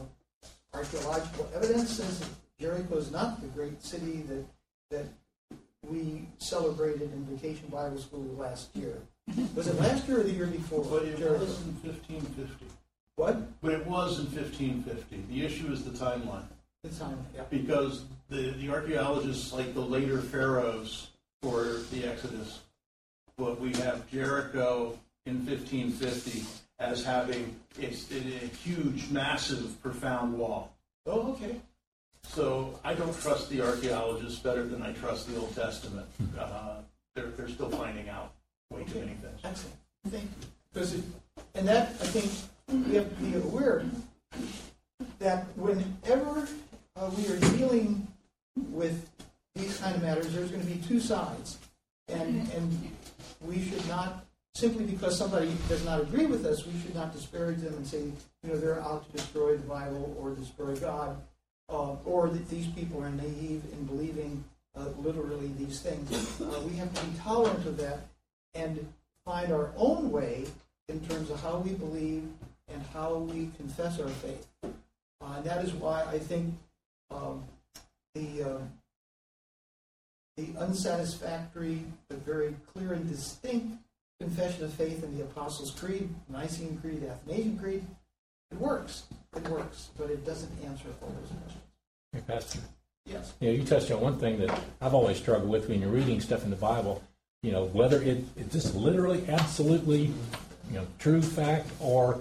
[0.74, 4.46] archaeological evidence says that Jericho is not the great city that,
[4.91, 5.06] that
[5.89, 8.98] we celebrated in Vacation Bible School last year.
[9.56, 10.84] Was it last year or the year before?
[10.86, 11.39] But it Jericho?
[11.39, 12.65] was in fifteen fifty.
[13.17, 13.62] What?
[13.62, 15.21] But it was in fifteen fifty.
[15.30, 16.45] The issue is the timeline.
[16.84, 17.41] The time, yeah.
[17.49, 21.10] Because the, the archaeologists, like the later pharaohs
[21.41, 22.60] for the Exodus,
[23.38, 26.43] but we have Jericho in fifteen fifty
[26.80, 28.19] as having it's a
[28.58, 30.71] huge, massive, profound wall.
[31.08, 31.56] Oh, okay.
[32.27, 36.06] So I don't trust the archaeologists better than I trust the Old Testament.
[36.38, 36.75] Uh,
[37.15, 38.34] they're, they're still finding out
[38.69, 39.39] way too many things.
[39.43, 39.75] Excellent,
[40.10, 40.47] thank you.
[40.71, 41.03] Because, it-
[41.56, 42.32] and that, I think,
[42.67, 43.86] we have to be aware
[45.19, 46.47] that whenever
[46.95, 48.08] uh, we are dealing
[48.71, 49.10] with
[49.56, 51.58] these kind of matters, there's going to be two sides.
[52.08, 52.91] And, and
[53.41, 57.60] we should not, simply because somebody does not agree with us, we should not disparage
[57.60, 61.17] them and say, you know, they're out to destroy the Bible or destroy God,
[61.69, 64.43] uh, or that these people are naive in believing
[64.75, 66.12] uh, literally these things.
[66.39, 67.99] Uh, we have to be tolerant of that
[68.53, 68.86] and
[69.25, 70.45] find our own way
[70.88, 72.23] in terms of how we believe
[72.71, 74.47] and how we confess our faith.
[74.63, 74.69] Uh,
[75.36, 76.53] and that is why I think
[77.10, 77.43] um,
[78.13, 78.58] the uh,
[80.36, 83.77] the unsatisfactory but very clear and distinct
[84.19, 87.84] confession of faith in the Apostles' Creed, Nicene Creed, Athanasian Creed,
[88.51, 89.03] it works.
[89.36, 91.63] It works, but it doesn't answer all those questions.
[92.13, 92.60] Hey, Pastor.
[93.06, 93.34] Yes.
[93.39, 96.19] You know, you touched on one thing that I've always struggled with when you're reading
[96.21, 97.03] stuff in the Bible.
[97.43, 100.12] You know, whether it, it is this literally, absolutely,
[100.69, 102.19] you know, true fact, or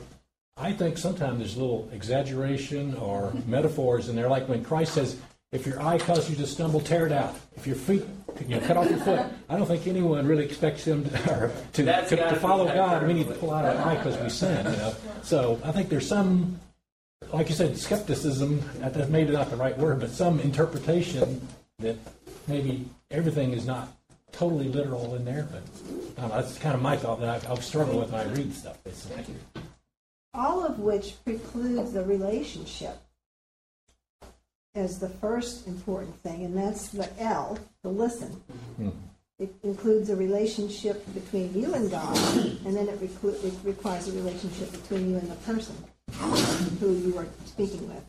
[0.57, 4.29] I think sometimes there's a little exaggeration or metaphors in there.
[4.29, 5.19] Like when Christ says,
[5.53, 7.35] "If your eye causes you to stumble, tear it out.
[7.57, 8.05] If your feet,
[8.41, 11.53] you know, cut off your foot." I don't think anyone really expects them to, or
[11.75, 13.07] to, to, gotta follow God.
[13.07, 14.65] We need to pull out our eye because we sin.
[14.65, 16.59] You know, so I think there's some
[17.33, 21.47] like you said, skepticism, that- that's maybe not the right word, but some interpretation
[21.79, 21.97] that
[22.47, 23.89] maybe everything is not
[24.33, 25.63] totally literal in there, but
[26.19, 28.33] I don't know, that's kind of my thought that I, I struggle with when I
[28.33, 28.79] read stuff.
[28.85, 29.27] It's like,
[30.35, 32.99] All of which precludes the relationship
[34.75, 38.29] as the first important thing, and that's the L, the listen.
[38.77, 38.91] Hmm.
[39.39, 42.17] It includes a relationship between you and God,
[42.65, 45.75] and then it, reclu- it requires a relationship between you and the person
[46.81, 48.03] who you are speaking with.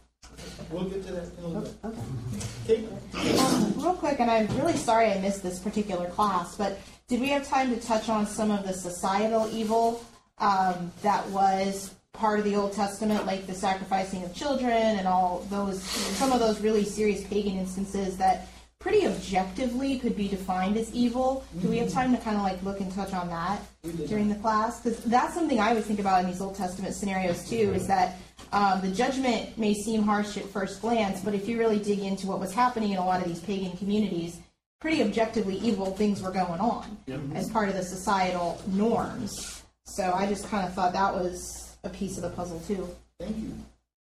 [0.69, 1.73] We'll get to that in a little bit.
[1.84, 2.86] Okay.
[3.13, 3.39] Kate?
[3.39, 7.30] Um, real quick, and I'm really sorry I missed this particular class, but did we
[7.30, 10.06] have time to touch on some of the societal evil
[10.39, 15.45] um, that was part of the Old Testament, like the sacrificing of children and all
[15.49, 18.47] those, some of those really serious pagan instances that
[18.80, 21.43] pretty objectively could be defined as evil?
[21.62, 23.60] Do we have time to kind of like look and touch on that
[24.08, 24.82] during the class?
[24.82, 28.17] Because that's something I always think about in these Old Testament scenarios too, is that
[28.51, 32.27] um, the judgment may seem harsh at first glance, but if you really dig into
[32.27, 34.39] what was happening in a lot of these pagan communities,
[34.80, 36.97] pretty objectively evil things were going on
[37.34, 39.63] as part of the societal norms.
[39.86, 42.88] So I just kind of thought that was a piece of the puzzle too.
[43.19, 43.54] Thank you.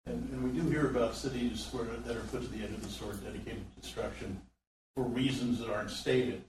[0.06, 2.82] And, and we do hear about cities where, that are put to the edge of
[2.82, 4.40] the sword, dedicated to destruction,
[4.96, 6.42] for reasons that aren't stated,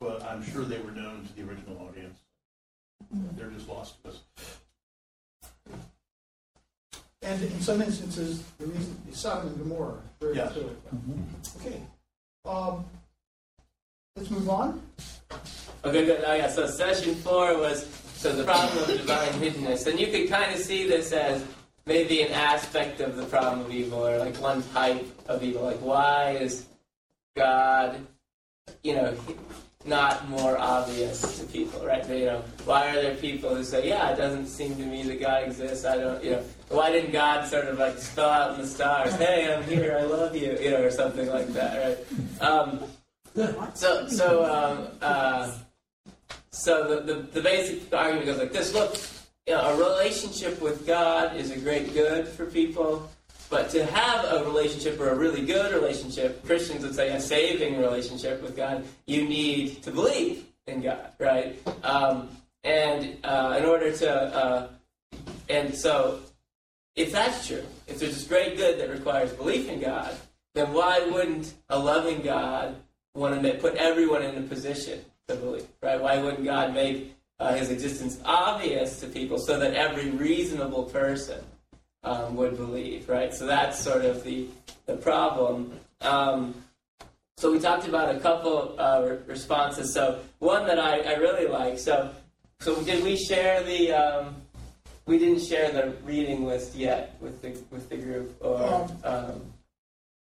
[0.00, 2.18] but I'm sure they were known to the original audience.
[3.36, 4.18] They're just lost to us.
[7.22, 10.52] And in some instances, the reason, Sodom and Gomorrah, very Yes.
[10.52, 10.74] clearly.
[11.60, 11.80] Okay.
[12.44, 12.84] Um,
[14.16, 14.82] let's move on.
[15.84, 16.22] Okay, good.
[16.26, 16.48] Oh, yeah.
[16.48, 17.84] So session four was
[18.24, 21.44] so the problem of divine hiddenness, and you could kind of see this as
[21.84, 25.64] maybe an aspect of the problem of evil, or like one type of evil.
[25.64, 26.64] Like, why is
[27.36, 28.00] God,
[28.82, 29.14] you know,
[29.84, 32.08] not more obvious to people, right?
[32.08, 35.20] You know, why are there people who say, "Yeah, it doesn't seem to me that
[35.20, 38.62] God exists." I don't, you know, why didn't God sort of like spell out in
[38.62, 42.40] the stars, "Hey, I'm here, I love you," you know, or something like that, right?
[42.40, 42.80] Um,
[43.74, 45.52] so, so, um, uh,
[46.54, 48.96] so the, the, the basic argument goes like this: Look,
[49.46, 53.10] you know, a relationship with God is a great good for people,
[53.50, 57.78] but to have a relationship or a really good relationship, Christians would say a saving
[57.78, 61.58] relationship with God, you need to believe in God, right?
[61.82, 62.28] Um,
[62.62, 64.68] and uh, in order to, uh,
[65.48, 66.20] and so
[66.94, 70.16] if that's true, if there's this great good that requires belief in God,
[70.54, 72.76] then why wouldn't a loving God
[73.14, 76.00] want to put everyone in a position to believe, right?
[76.00, 81.42] Why wouldn't God make uh, his existence obvious to people so that every reasonable person
[82.02, 83.32] um, would believe, right?
[83.32, 84.46] So that's sort of the,
[84.86, 85.78] the problem.
[86.02, 86.54] Um,
[87.36, 89.92] so we talked about a couple uh, responses.
[89.92, 91.78] So one that I, I really like.
[91.78, 92.10] So
[92.60, 93.92] so did we share the?
[93.92, 94.36] Um,
[95.06, 99.53] we didn't share the reading list yet with the with the group, or Um, um,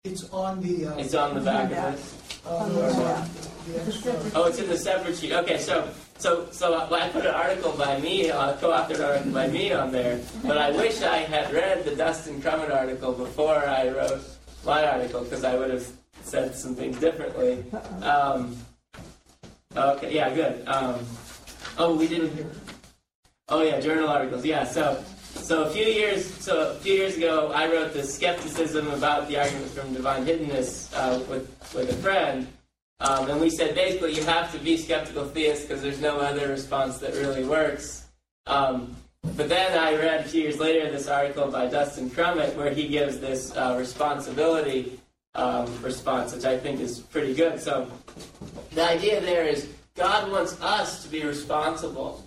[0.03, 0.87] It's on the.
[0.87, 2.41] uh, it's on the back of this.
[2.47, 5.31] uh, the the extra- Oh, it's in the separate sheet.
[5.31, 5.87] Okay, so
[6.17, 10.19] so so I put an article by me, a co-authored article by me on there,
[10.43, 14.23] but I wish I had read the Dustin Crummett article before I wrote
[14.65, 15.85] my article because I would have
[16.23, 17.63] said some things differently.
[18.01, 18.57] Um,
[19.77, 20.67] okay, yeah, good.
[20.67, 21.05] Um,
[21.77, 22.33] oh, we didn't.
[23.49, 24.43] Oh yeah, journal articles.
[24.43, 24.97] Yeah, so
[25.41, 29.37] so a few years so a few years ago, I wrote the skepticism about the
[29.37, 32.47] argument from divine hiddenness uh, with with a friend.
[32.99, 36.47] Um, and we said basically you have to be skeptical theist because there's no other
[36.49, 38.05] response that really works.
[38.45, 38.95] Um,
[39.35, 42.87] but then I read a few years later this article by Dustin Crummett where he
[42.87, 44.99] gives this uh, responsibility
[45.33, 47.59] um, response, which I think is pretty good.
[47.59, 47.91] So
[48.73, 52.23] the idea there is God wants us to be responsible,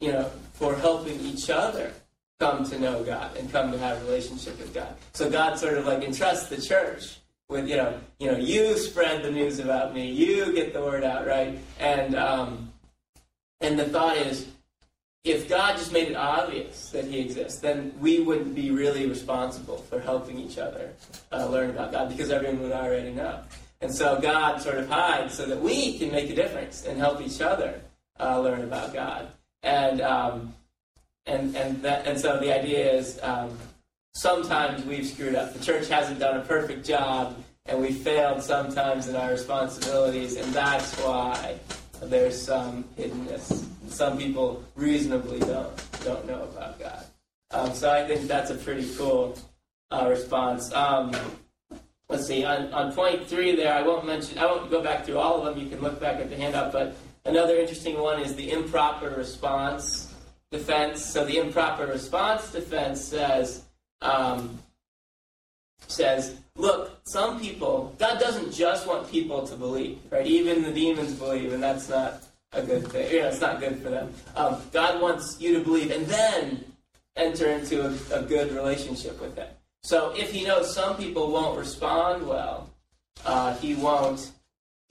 [0.00, 1.92] you know, for helping each other
[2.42, 4.96] come to know God and come to have a relationship with God.
[5.12, 9.22] So God sort of like entrusts the church with you know you know you spread
[9.22, 11.56] the news about me you get the word out right?
[11.78, 12.72] And um,
[13.60, 14.48] and the thought is
[15.22, 19.76] if god just made it obvious that he exists then we wouldn't be really responsible
[19.88, 20.90] for helping each other
[21.30, 23.38] uh, learn about god because everyone would already know.
[23.80, 27.20] And so god sort of hides so that we can make a difference and help
[27.20, 27.80] each other
[28.18, 29.28] uh, learn about god.
[29.62, 30.54] And um,
[31.26, 33.56] and and that and so the idea is um,
[34.14, 35.52] sometimes we've screwed up.
[35.52, 40.52] The church hasn't done a perfect job, and we failed sometimes in our responsibilities, and
[40.52, 41.58] that's why
[42.02, 43.64] there's some hiddenness.
[43.88, 47.04] Some people reasonably don't don't know about God.
[47.52, 49.38] Um, so I think that's a pretty cool
[49.90, 50.72] uh, response.
[50.72, 51.14] Um,
[52.08, 53.74] let's see on, on point three there.
[53.74, 54.38] I won't mention.
[54.38, 55.62] I won't go back through all of them.
[55.62, 60.11] You can look back at the handout, but another interesting one is the improper response
[60.52, 61.04] defense.
[61.04, 63.64] So the improper response defense says
[64.00, 64.58] um,
[65.88, 70.26] says, look, some people, God doesn't just want people to believe, right?
[70.26, 73.10] Even the demons believe, and that's not a good thing.
[73.10, 74.12] You know, it's not good for them.
[74.36, 76.64] Um, God wants you to believe and then
[77.16, 79.48] enter into a, a good relationship with Him.
[79.82, 82.70] So if He knows some people won't respond well,
[83.24, 84.31] uh, He won't.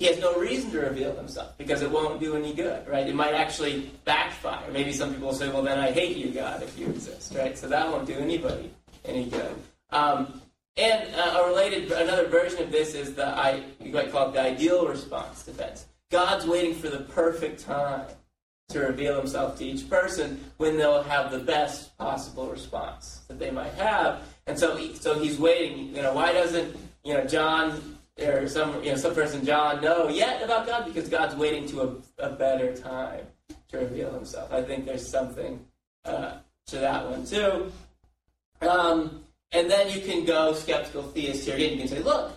[0.01, 3.05] He has no reason to reveal himself because it won't do any good, right?
[3.05, 4.67] It might actually backfire.
[4.71, 7.55] Maybe some people will say, "Well, then I hate you, God, if you exist," right?
[7.55, 8.73] So that won't do anybody
[9.05, 9.53] any good.
[9.91, 10.41] Um,
[10.75, 14.33] and uh, a related, another version of this is the I you might call it
[14.33, 15.85] the ideal response defense.
[16.09, 18.07] God's waiting for the perfect time
[18.69, 23.51] to reveal Himself to each person when they'll have the best possible response that they
[23.51, 25.95] might have, and so he, so He's waiting.
[25.95, 30.07] You know, why doesn't you know John or some you know some person John know
[30.09, 33.25] yet about God because God's waiting to a, a better time
[33.69, 34.51] to reveal Himself.
[34.51, 35.65] I think there's something
[36.05, 37.71] uh, to that one too.
[38.61, 41.73] Um, and then you can go skeptical theist here again.
[41.73, 42.31] You can say, look,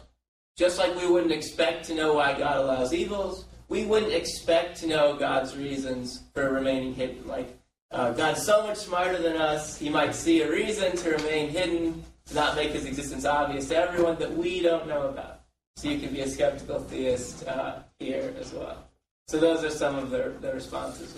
[0.57, 4.87] just like we wouldn't expect to know why God allows evils, we wouldn't expect to
[4.87, 7.27] know God's reasons for remaining hidden.
[7.27, 7.57] Like,
[7.90, 12.05] uh, God's so much smarter than us, He might see a reason to remain hidden,
[12.27, 15.34] to not make His existence obvious to everyone that we don't know about.
[15.77, 18.85] So you can be a skeptical theist uh, here as well.
[19.27, 21.15] So those are some of the, responses.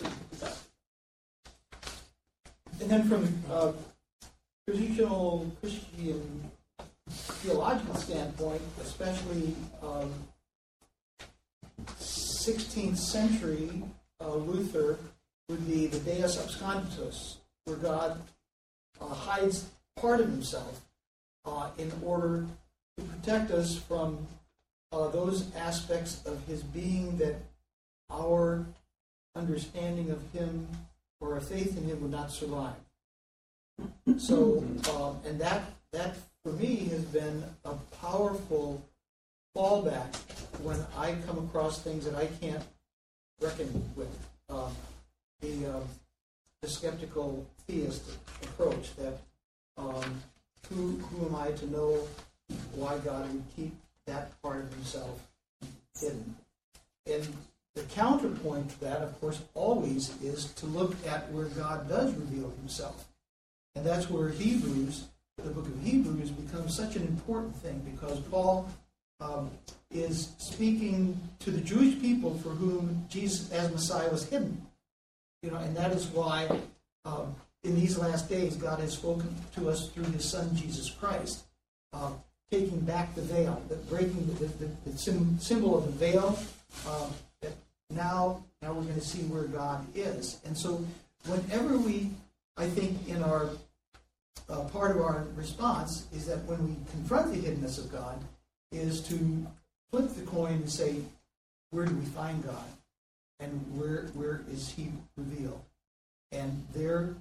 [2.81, 3.73] And then from uh,
[4.69, 6.51] traditional Christian
[7.09, 10.13] theological standpoint, especially um,
[11.99, 13.83] 16th century
[14.21, 14.99] uh, Luther
[15.49, 18.21] would be the Deus absconditus, where God
[19.01, 19.67] uh, hides
[19.97, 20.81] part of himself
[21.45, 22.47] uh, in order
[22.99, 24.27] to protect us from
[24.91, 27.37] those aspects of his being that
[28.11, 28.65] our
[29.35, 30.67] understanding of him
[31.21, 32.75] or our faith in him would not survive.
[34.17, 38.83] So, um, and that that for me has been a powerful
[39.55, 40.15] fallback
[40.63, 42.65] when I come across things that I can't
[43.41, 44.09] reckon with.
[44.49, 44.73] Um,
[45.41, 45.83] the um,
[46.63, 48.03] the skeptical theist
[48.43, 49.19] approach that
[50.69, 51.99] who who am I to know
[52.75, 53.75] why God would keep
[54.07, 55.21] that part of Himself
[56.01, 56.37] hidden?
[57.07, 57.27] And
[57.75, 62.51] the counterpoint to that, of course, always is to look at where God does reveal
[62.61, 63.07] Himself.
[63.75, 65.05] And that's where Hebrews,
[65.37, 68.69] the book of Hebrews, becomes such an important thing because Paul
[69.21, 69.51] um,
[69.91, 74.67] is speaking to the Jewish people for whom Jesus as Messiah was hidden.
[75.43, 76.49] You know, and that is why
[77.05, 81.45] um, in these last days God has spoken to us through His Son Jesus Christ.
[81.93, 82.15] Um,
[82.51, 86.39] taking back the veil, the breaking the, the, the sym- symbol of the veil.
[86.87, 87.09] Uh,
[87.43, 87.53] that
[87.91, 90.41] now, now we're going to see where God is.
[90.45, 90.85] And so,
[91.27, 92.11] whenever we,
[92.57, 93.51] I think, in our
[94.49, 98.23] uh, part of our response is that when we confront the hiddenness of God,
[98.73, 99.47] is to
[99.91, 100.97] flip the coin and say,
[101.71, 102.65] where do we find God,
[103.41, 105.61] and where where is He revealed?
[106.33, 107.15] And there,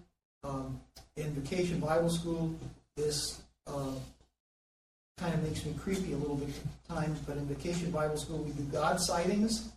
[0.43, 0.79] um,
[1.15, 2.55] in Vacation Bible School,
[2.95, 3.93] this uh,
[5.25, 7.19] kind of makes me creepy a little bit at times.
[7.19, 9.69] But in Vacation Bible School, we do God sightings,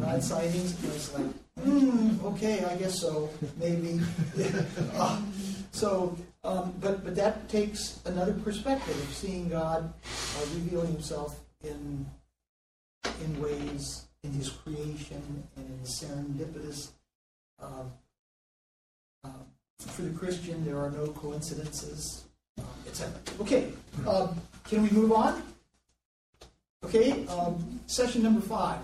[0.00, 1.26] God sightings, and it's like,
[1.62, 4.00] hmm, okay, I guess so, maybe.
[4.94, 5.20] Uh,
[5.72, 9.90] so, um, but but that takes another perspective of seeing God
[10.36, 12.04] uh, revealing Himself in
[13.24, 15.22] in ways in His creation
[15.56, 16.90] and in serendipitous.
[17.58, 17.84] Uh,
[19.78, 22.24] for the Christian, there are no coincidences,
[22.58, 23.12] uh, etc.
[23.40, 23.72] Okay,
[24.06, 25.42] um, can we move on?
[26.84, 28.78] Okay, um, session number five.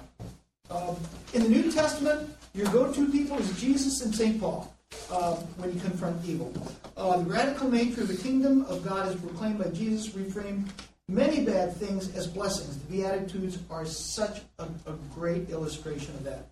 [0.71, 0.97] Um,
[1.33, 4.41] in the New Testament, your go-to people is Jesus and St.
[4.41, 4.73] Paul
[5.11, 6.53] uh, when you confront evil.
[6.97, 10.69] Uh, the radical nature of the kingdom of God is proclaimed by Jesus, reframed
[11.09, 12.79] many bad things as blessings.
[12.79, 16.51] The Beatitudes are such a, a great illustration of that.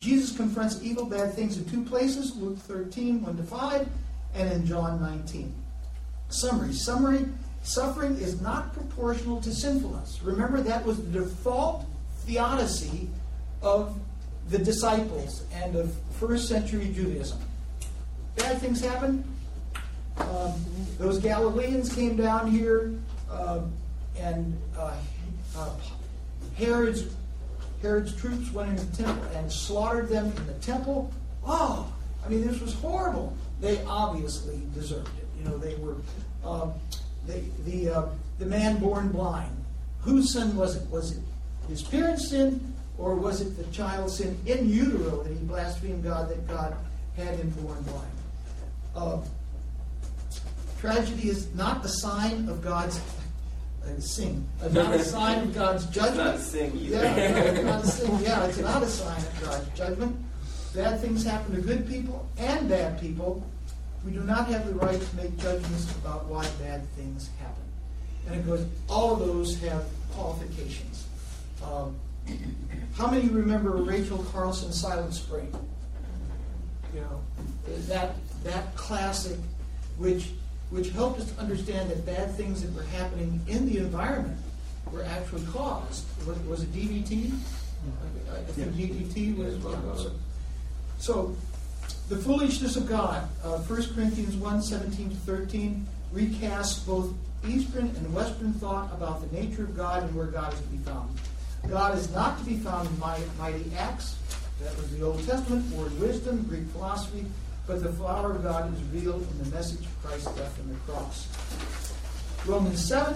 [0.00, 3.88] Jesus confronts evil, bad things in two places Luke 13, 1 to 5,
[4.34, 5.52] and in John 19.
[6.28, 6.72] Summary.
[6.72, 7.26] Summary
[7.62, 10.20] Suffering is not proportional to sinfulness.
[10.22, 11.84] Remember, that was the default
[12.24, 13.08] theodicy
[13.62, 13.98] of
[14.48, 17.38] the disciples and of first century Judaism.
[18.36, 19.24] Bad things happen.
[20.16, 20.52] Um,
[20.98, 22.94] those Galileans came down here,
[23.30, 23.72] um,
[24.18, 24.94] and uh,
[25.56, 25.70] uh,
[26.56, 27.04] Herod's,
[27.82, 31.12] Herod's troops went into the temple and slaughtered them in the temple.
[31.46, 31.92] Oh,
[32.24, 33.36] I mean, this was horrible.
[33.60, 35.26] They obviously deserved it.
[35.38, 35.96] You know, they were.
[36.44, 36.72] Um,
[37.28, 38.08] the the, uh,
[38.38, 39.54] the man born blind.
[40.00, 40.90] Whose sin was it?
[40.90, 41.22] Was it
[41.68, 46.28] his parents' sin, or was it the child's sin in utero that he blasphemed God
[46.30, 46.76] that God
[47.16, 48.10] had him born blind?
[48.96, 49.18] Uh,
[50.80, 53.00] tragedy is not a sign of God's
[53.84, 56.28] uh, sing, uh, not a sign of God's judgment.
[56.34, 58.18] It's not a sing Yeah, no, it's not a sin.
[58.22, 60.16] Yeah, it's not a sign of God's judgment.
[60.74, 63.42] Bad things happen to good people and bad people.
[64.08, 67.62] We do not have the right to make judgments about why bad things happen.
[68.26, 71.06] And it goes, all of those have qualifications.
[71.62, 71.94] Um,
[72.94, 75.54] how many remember Rachel Carlson's Silent Spring?
[76.94, 77.20] You know,
[77.88, 79.36] that that classic,
[79.98, 80.30] which
[80.70, 84.38] which helped us to understand that bad things that were happening in the environment
[84.90, 86.06] were actually caused.
[86.26, 87.30] Was, was it DDT?
[88.32, 89.56] I, think DDT was.
[89.58, 90.12] was
[90.98, 91.36] so,
[92.08, 97.12] the foolishness of God, uh, 1 Corinthians 1 17 to 13, recasts both
[97.46, 100.78] Eastern and Western thought about the nature of God and where God is to be
[100.78, 101.16] found.
[101.68, 104.16] God is not to be found in mighty, mighty acts,
[104.60, 107.26] that was the Old Testament, or in wisdom, Greek philosophy,
[107.66, 110.74] but the power of God is revealed in the message of Christ's death on the
[110.90, 111.28] cross.
[112.46, 113.14] Romans 7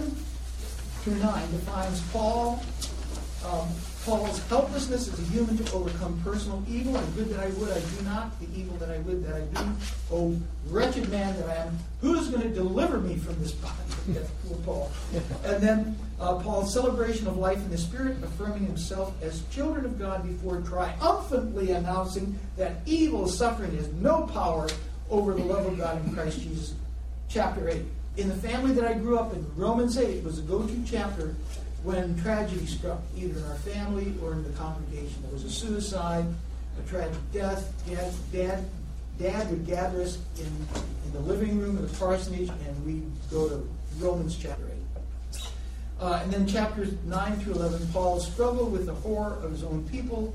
[1.01, 2.63] through 9 defines Paul,
[3.45, 3.67] um,
[4.05, 6.93] Paul's helplessness as a human to overcome personal evil.
[6.93, 8.39] The good that I would, I do not.
[8.39, 9.69] The evil that I would, that I do.
[10.11, 10.37] Oh,
[10.67, 11.79] wretched man that I am.
[12.01, 13.73] Who's going to deliver me from this body?
[14.47, 14.91] Poor Paul.
[15.45, 19.97] And then uh, Paul's celebration of life in the Spirit, affirming himself as children of
[19.97, 24.67] God before triumphantly announcing that evil suffering has no power
[25.09, 26.73] over the love of God in Christ Jesus.
[27.29, 27.81] Chapter 8.
[28.17, 31.35] In the family that I grew up in, Romans 8 was a go to chapter
[31.83, 35.21] when tragedy struck, either in our family or in the congregation.
[35.23, 36.25] There was a suicide,
[36.79, 37.71] a tragic death.
[37.85, 38.65] Dad, dad,
[39.19, 40.45] dad would gather us in,
[41.05, 43.67] in the living room of the parsonage, and we'd go to
[43.99, 44.63] Romans chapter
[45.33, 45.41] 8.
[45.99, 49.87] Uh, and then chapters 9 through 11, Paul's struggle with the horror of his own
[49.89, 50.33] people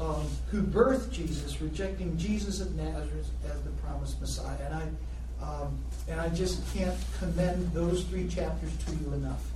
[0.00, 4.56] um, who birthed Jesus, rejecting Jesus of Nazareth as the promised Messiah.
[4.66, 9.51] And I, um, and I just can't commend those three chapters to you enough.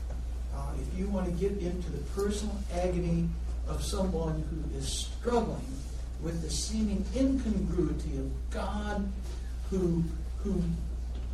[0.57, 3.29] Uh, if you want to get into the personal agony
[3.69, 5.67] of someone who is struggling
[6.23, 9.07] with the seeming incongruity of God
[9.71, 10.03] who,
[10.39, 10.63] who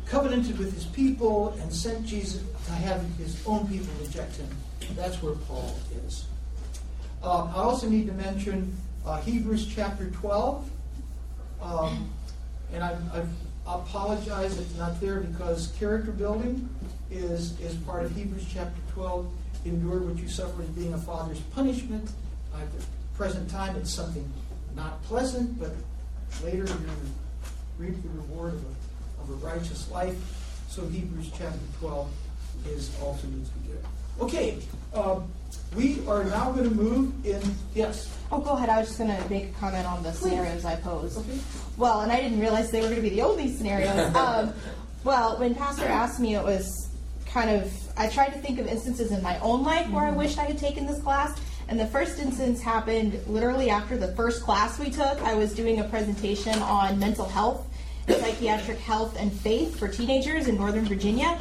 [0.05, 4.49] covenanted with his people and sent Jesus to have his own people reject him,
[4.95, 6.25] that's where Paul is.
[7.21, 10.69] Uh, I also need to mention uh, Hebrews chapter 12.
[11.61, 12.09] Um,
[12.73, 16.67] and I, I apologize it's not there because character building
[17.13, 19.31] is, is part of Hebrews chapter 12.
[19.65, 22.09] Endure what you suffer as being a father's punishment.
[22.53, 22.85] At the
[23.15, 24.29] present time, it's something
[24.75, 25.71] not pleasant, but
[26.43, 30.15] later you're going to reap the reward of a, of a righteous life.
[30.69, 32.09] So Hebrews chapter 12.
[32.69, 33.85] is also needs to be good.
[34.21, 34.57] Okay,
[34.93, 35.31] um,
[35.75, 37.41] we are now going to move in,
[37.73, 38.69] yes, Oh, go ahead.
[38.69, 41.19] I was just going to make a comment on the scenarios I posed.
[41.19, 41.37] okay?
[41.77, 44.15] Well, and I didn't realize they were going to be the only scenarios.
[44.15, 44.53] um,
[45.03, 46.89] well, when Pastor asked me, it was
[47.33, 50.19] kind of, I tried to think of instances in my own life where I mm-hmm.
[50.19, 51.39] wished I had taken this class.
[51.67, 55.19] And the first instance happened literally after the first class we took.
[55.23, 57.67] I was doing a presentation on mental health,
[58.07, 61.39] psychiatric health, and faith for teenagers in Northern Virginia.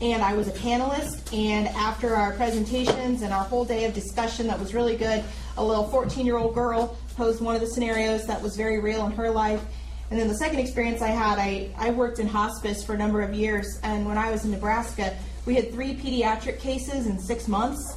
[0.00, 1.36] And I was a panelist.
[1.36, 5.24] And after our presentations and our whole day of discussion that was really good,
[5.56, 9.04] a little 14 year old girl posed one of the scenarios that was very real
[9.06, 9.62] in her life.
[10.10, 13.22] And then the second experience I had, I, I worked in hospice for a number
[13.22, 13.80] of years.
[13.82, 17.96] And when I was in Nebraska, we had three pediatric cases in six months.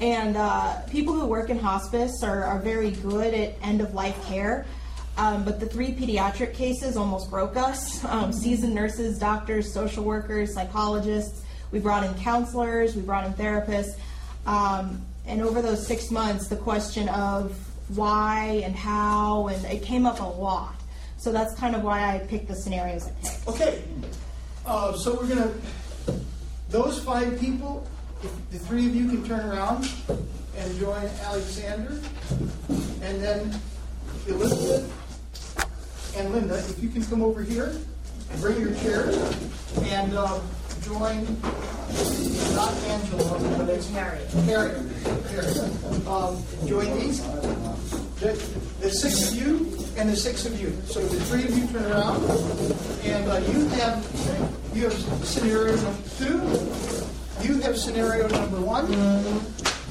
[0.00, 4.22] And uh, people who work in hospice are, are very good at end of life
[4.26, 4.66] care.
[5.16, 8.04] Um, but the three pediatric cases almost broke us.
[8.04, 11.42] Um, seasoned nurses, doctors, social workers, psychologists.
[11.70, 13.98] We brought in counselors, we brought in therapists.
[14.46, 17.56] Um, and over those six months, the question of
[17.88, 20.74] why and how, and it came up a lot.
[21.16, 23.48] So that's kind of why I picked the scenarios I picked.
[23.48, 23.82] Okay,
[24.66, 25.52] uh, so we're gonna,
[26.68, 27.86] those five people,
[28.22, 29.90] if the three of you can turn around
[30.56, 32.00] and join Alexander,
[33.02, 33.60] and then
[34.26, 34.90] Elizabeth
[36.16, 37.74] and Linda, if you can come over here
[38.30, 39.16] and bring your chairs
[39.82, 40.40] and um,
[40.82, 41.24] join,
[42.54, 44.28] not Angela, but it's Harriet.
[44.46, 44.76] Harriet,
[45.30, 46.06] Harriet.
[46.06, 47.20] Um, Join these.
[48.20, 48.32] The,
[48.80, 50.70] the six of you and the six of you.
[50.86, 52.22] So the three of you turn around,
[53.04, 54.92] and uh, you have you have
[55.26, 56.40] scenario number two.
[57.46, 58.90] You have scenario number one.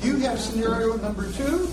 [0.02, 1.68] You have scenario number two.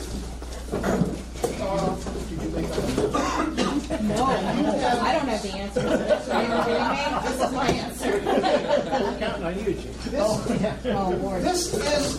[0.72, 1.96] Uh,
[2.28, 4.02] did you make that?
[4.02, 6.28] No, I don't have the answer to this.
[6.28, 6.98] Are you kidding me?
[7.24, 8.20] This is my answer.
[9.18, 10.04] Counting on you, Chief.
[10.04, 10.20] This,
[10.86, 11.42] Oh, Lord.
[11.42, 12.18] this is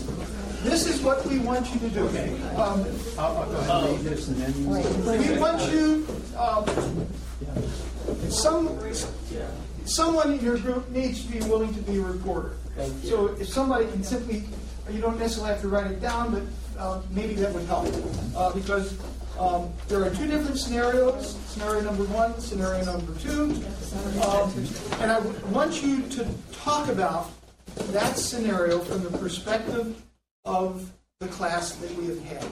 [0.64, 2.08] this is what we want you to do.
[2.56, 2.86] Um,
[3.18, 5.34] I'll, I'll go ahead and read this and then.
[5.36, 6.08] We want you,
[6.38, 6.66] um,
[8.30, 8.80] some,
[9.86, 12.56] someone in your group needs to be willing to be a reporter.
[13.04, 14.44] So if somebody can simply,
[14.90, 16.44] you don't necessarily have to write it down, but
[16.80, 17.88] uh, maybe that would help.
[18.36, 18.98] Uh, Because
[19.40, 23.54] um, there are two different scenarios, scenario number one, scenario number two.
[24.24, 24.52] Um,
[25.02, 25.20] And I
[25.52, 27.30] want you to talk about
[27.92, 30.02] that scenario from the perspective
[30.46, 32.46] of the class that we have had.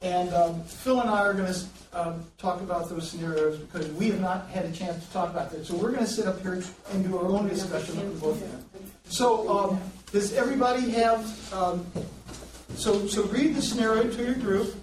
[0.00, 1.60] And um, Phil and I are going to
[1.92, 5.50] um, talk about those scenarios because we have not had a chance to talk about
[5.50, 5.66] that.
[5.66, 6.62] So we're going to sit up here
[6.92, 8.64] and do our own discussion of both of them.
[9.08, 9.80] So um,
[10.12, 11.52] does everybody have?
[11.52, 11.84] Um,
[12.76, 14.74] so so read the scenario to your group,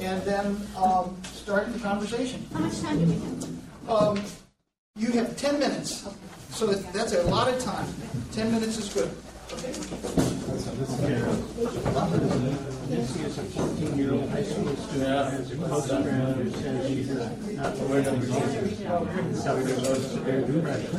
[0.00, 2.44] and then um, start the conversation.
[2.52, 3.48] How much time do we have?
[3.88, 4.22] Um,
[4.96, 6.06] you have ten minutes,
[6.50, 7.88] so that, that's a lot of time.
[8.32, 9.10] Ten minutes is good.
[9.64, 10.47] Is
[13.38, 15.50] a 14-year-old high school student has
[15.90, 17.08] a friend who says she's
[17.56, 20.92] not aware of her self-development depression.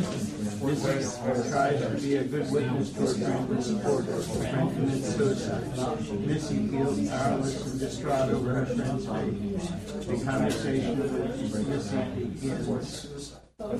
[0.63, 4.21] Missy tries to be a good witness to her friend and support her.
[4.21, 5.65] Friend commits suicide.
[6.25, 10.07] Missy feels powerless and distraught over her friend's fate.
[10.07, 13.35] The conversation with Missy begins.
[13.61, 13.75] Oh,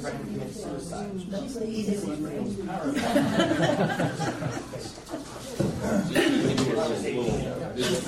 [7.80, 8.04] it's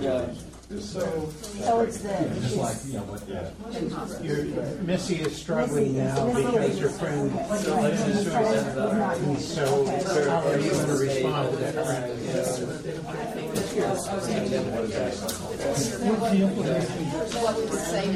[0.00, 0.53] the.
[0.74, 4.44] Just like, you know, what, Your-
[4.82, 9.18] Missy is struggling now because her friend committed suicide.
[9.18, 9.84] And so,
[10.28, 13.14] how are you going to respond to that friend?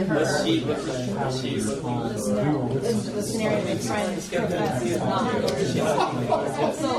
[0.09, 5.48] Let's see what she This is the scenario they're trying to script us is not.
[6.74, 6.90] So,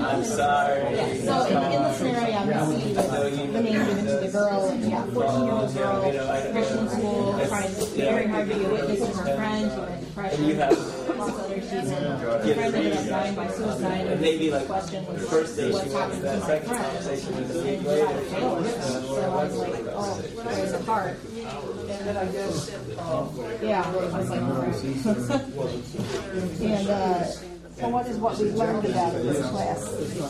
[0.00, 1.20] I'm sorry.
[1.20, 3.10] so in, in the scenario, I'm Missy with
[3.52, 6.02] the name given to the girl, and yeah, 14 year old girl,
[6.52, 10.44] Christian school, trying very hard to be a witness to her friend, she went depression,
[10.44, 10.80] You lots of
[11.40, 11.90] other reasons.
[11.90, 15.84] Her friend ended up dying by suicide, and maybe like question was, first day what's
[15.86, 16.84] she wants happened to my friend?
[16.84, 18.06] conversation is a And week she later.
[18.06, 21.16] got failed, so I was like, oh, there's a heart.
[21.34, 23.28] And then I guess um,
[23.62, 23.86] Yeah, I
[24.18, 24.40] was like,
[26.60, 27.24] and uh,
[27.76, 29.84] So what is what we learned about this class?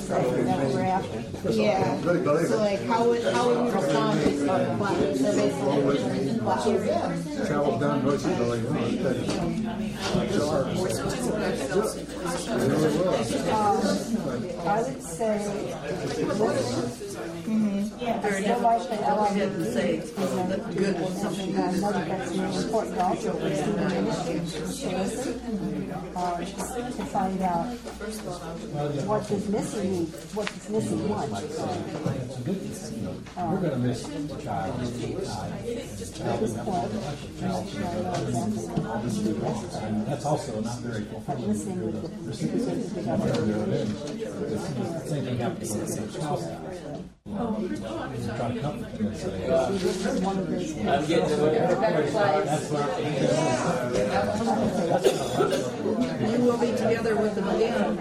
[0.09, 1.51] That we were after.
[1.53, 5.19] yeah, so like how would how would we respond based on class?
[5.21, 6.57] So basically, wow.
[7.47, 8.61] travel down North Italy.
[14.67, 15.39] I would say,
[18.01, 18.97] listen, Very difficult to
[19.35, 23.55] him to say that good is something I know that that's really important also for
[23.55, 24.41] student ministry to
[24.99, 25.35] listen,
[26.17, 27.67] uh, to find out
[29.07, 31.43] what this missing need, what this missing wants.
[31.43, 31.59] It's
[32.93, 34.81] you we're gonna miss the child.
[34.81, 34.87] At
[36.41, 41.49] this point, I know exactly what And that's also not very fulfilling.
[41.49, 43.89] listening with the representatives of the government.
[45.09, 46.45] Same thing happened with the spouse.
[47.27, 49.31] Try to comfort them and say,
[49.79, 50.87] This is one of those things.
[50.87, 51.75] I'm getting to where
[52.45, 53.01] that's what
[56.31, 57.97] You will be together with them again.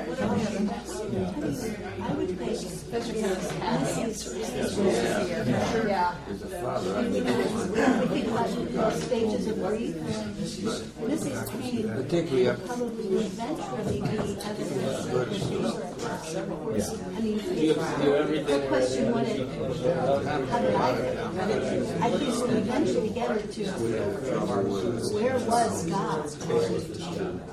[5.88, 6.16] Yeah.
[6.16, 6.88] I
[8.08, 9.96] think like those stages of grief,
[11.00, 17.40] Missy's pain Particularly up probably eventually be evidence that she's, I mean,
[18.46, 19.48] her question wanted,
[20.50, 22.02] how did I live?
[22.02, 23.64] I think we'll eventually get her to,
[25.14, 26.26] where was God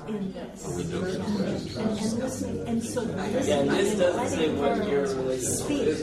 [0.07, 0.65] in this?
[0.67, 0.93] And,
[1.77, 6.01] and listening, and so listening this and doesn't say what your her relationship is.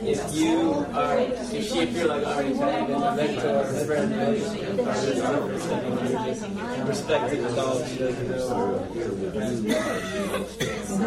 [0.00, 4.84] If you are, if she, if you're like kind of a mentor, friend, relationship, or
[4.84, 6.42] this other person, and you're just
[6.88, 8.48] respecting the dog, she doesn't know.
[8.48, 10.77] How can she trust that?
[10.98, 11.04] So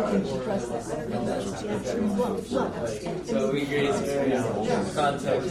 [3.51, 4.31] we agree it's very
[4.93, 5.49] context.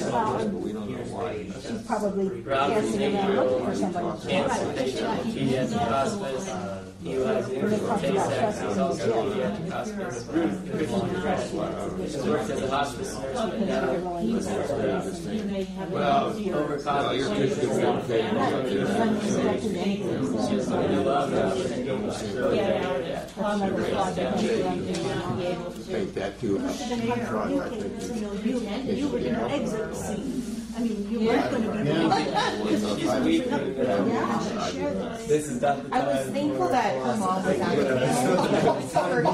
[1.67, 4.29] She's probably dancing around looking for somebody.
[4.29, 4.73] cancer
[5.29, 6.90] pediatric hospice.
[7.03, 10.27] Eli's in Tay-Sachs is also pediatric hospice.
[10.27, 11.49] Ruth, Christian grad.
[11.49, 11.57] She
[12.29, 13.93] worked as a hospice nurse, but now
[15.89, 17.31] well, overcompensated.
[20.49, 21.57] She was going to love that.
[22.55, 23.25] Yeah.
[25.87, 26.47] take that to.
[28.47, 30.50] You can, you, you were in an exit scene.
[30.81, 31.77] I mean, you weren't going to be.
[33.37, 33.51] Yeah,
[34.95, 35.27] this.
[35.27, 39.23] This is not the I was thankful that her mom was actually available for her
[39.23, 39.29] to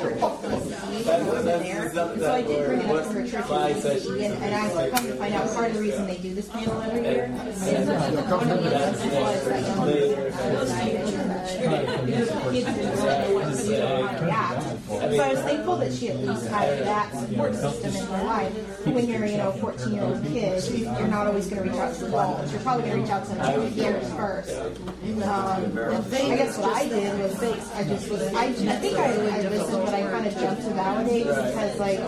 [1.04, 4.20] That's, that's, that's, So I did bring it up to her church slide meeting, session.
[4.20, 6.82] and, and I come to find out part of the reason they do this panel
[6.82, 12.74] every year is one of the reasons was that young people died and the kids
[12.74, 14.65] didn't know what to do or how to react.
[15.14, 18.86] So I was thankful that she at least had that support system in her life.
[18.86, 21.94] When you're, you know, 14 year old kid, you're not always going to reach out
[21.94, 22.52] to adults.
[22.52, 24.56] You're probably going to reach out to their peers first.
[24.56, 27.42] Um, I guess what I did was
[27.74, 30.70] I just was I, I think I, I listened, but I kind of jumped to
[30.70, 31.98] validate because like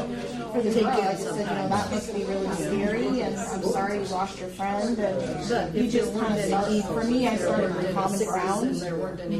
[0.52, 3.62] for the big girl, I said, you know, that must be really scary, and I'm
[3.62, 6.84] sorry you lost your friend, and you just kind of start.
[6.94, 8.82] For me, I started with common ground.
[9.20, 9.36] Any.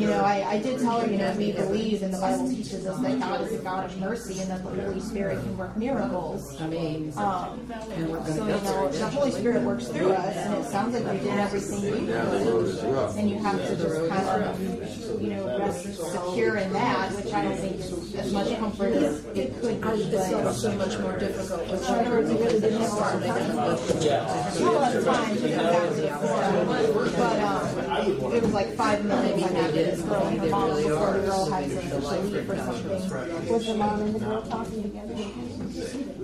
[0.00, 2.86] You know, I, I did tell her, you know, we believe, and the Bible teaches
[2.86, 5.76] us that God is a God of mercy, and that the Holy Spirit can work
[5.76, 6.60] miracles.
[6.60, 9.30] I mean, Um, so, you know, the Holy.
[9.32, 12.66] Spirit works through us, and it sounds like we did everything we Down the road
[12.66, 13.16] is could.
[13.16, 17.42] And you have to just kind of, you know, rest secure in that, which I
[17.44, 20.02] don't think is as much comfort as it could be.
[20.16, 21.66] It's so, But, so much more difficult.
[21.70, 24.62] with in other words, we really didn't have a lot of time.
[24.62, 29.72] Well, at the time, we before, but, um, it was like five minutes I had
[29.74, 33.48] this girl and her mom before the girl had to to leave or something.
[33.48, 35.14] Was the mom and the girl talking together?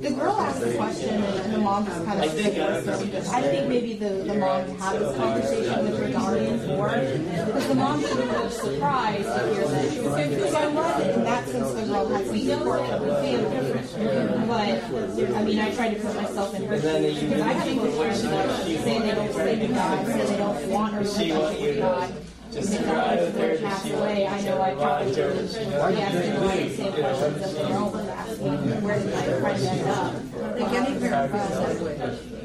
[0.00, 3.38] The girl asked the question and and the mom just kind I of think I
[3.38, 7.74] I think maybe the, the mom had this conversation with her guardian for because the
[7.74, 11.48] mom was really surprised to hear that she was because I love it in that
[11.48, 14.46] sense the girl had some support from her family.
[14.48, 17.96] But I mean I tried to put myself in her shoes because I think with
[17.96, 21.60] parents that say they don't believe in God, say they don't want a She want
[21.60, 22.27] you relationship with God.
[22.60, 25.06] Just And drive then there, when does passed away, I know I to probably watch
[25.06, 25.34] would her?
[25.34, 26.22] have asked a
[26.58, 28.82] the same questions that the girl was asking.
[28.82, 30.14] Where did my friend end up?
[30.14, 32.37] I think any parent feels that way.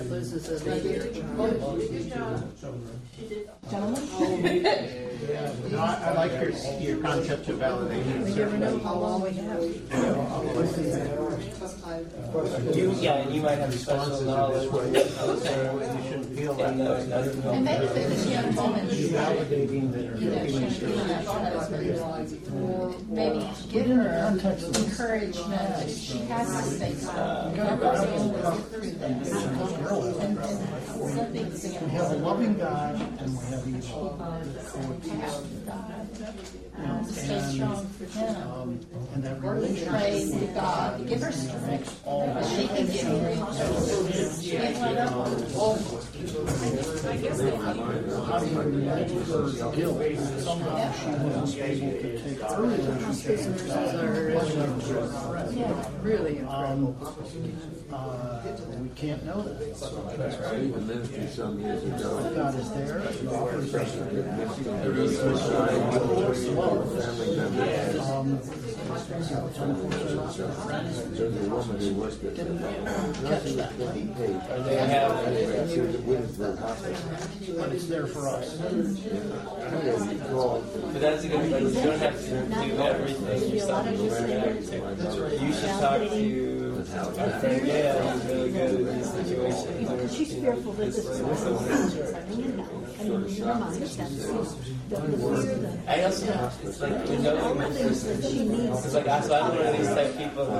[0.00, 1.20] That loses a baby.
[3.70, 4.62] Gentlemen?
[5.70, 8.24] No, I, I like your, your concept of validation.
[8.24, 9.62] We never know how long we have.
[12.74, 14.64] You, yeah, and you might have special knowledge.
[14.64, 14.70] You
[16.08, 16.70] shouldn't feel that.
[16.72, 20.88] And, uh, that's- And maybe for this young woman, Validating that her feelings are.
[23.08, 25.90] maybe give her encouragement.
[25.90, 27.56] She has to say something.
[27.56, 29.28] Nobody's able to through this.
[29.90, 34.16] And, and We have a loving God and we have evil.
[37.06, 38.36] Stay strong for them.
[38.52, 38.80] Um,
[39.14, 41.08] and that relationship God.
[41.08, 42.00] Give her strength.
[42.54, 44.40] She can get through.
[44.40, 45.10] She can't up.
[48.26, 49.42] How do you manage her
[49.74, 49.98] guilt?
[50.38, 52.62] Somehow she was able to take her
[54.22, 55.04] relationship.
[56.02, 56.94] Really Um,
[57.92, 58.40] uh,
[58.80, 59.56] we can't know that.
[60.52, 62.32] I even ministered some years ago.
[62.34, 63.00] God is there.
[63.00, 68.00] He offers us Every suicide, family member.
[68.00, 68.38] Um,
[71.12, 74.40] There's a woman who worked at the nursing was getting paid.
[74.64, 77.56] They have She was at Williamsburg Hospital.
[77.58, 78.58] but it's there for us.
[78.60, 80.64] And he called.
[80.92, 81.74] But that's a good point.
[81.74, 83.86] You don't have to do everything yourself.
[83.90, 85.44] You just have to.
[85.44, 86.16] You should talk to
[87.86, 90.16] our friend really good at these situations.
[90.16, 92.68] She's fearful that this is something in now.
[93.00, 95.78] And in your mind, that's the fear that.
[95.88, 98.84] I also, it's like, you know Things that she needs.
[98.84, 100.59] It's like, I- I'm one of these type people who,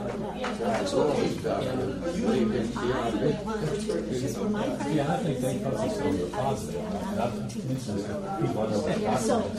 [0.51, 1.11] So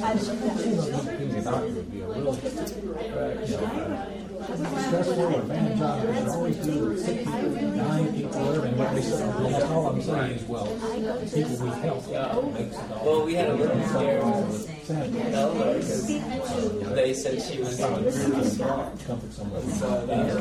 [0.02, 0.16] I
[1.34, 2.32] a doctor would be a you know,
[4.42, 6.02] stressful or bad job.
[6.02, 8.62] There's always do sick people, dying people.
[8.62, 11.66] And what they well, that's all I'm saying is, well, people
[12.52, 13.04] makes it all.
[13.04, 14.22] Well, we had a little scare
[14.88, 15.34] with Sad.
[15.34, 16.06] Ella because
[16.94, 18.02] they said she was really.
[19.06, 19.32] Comfort.
[19.32, 20.36] So that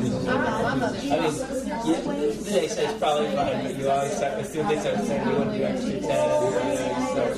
[1.22, 4.12] was, I mean, they say it's probably fine, but you always
[4.52, 7.32] soon as they start saying you want to do extra tests,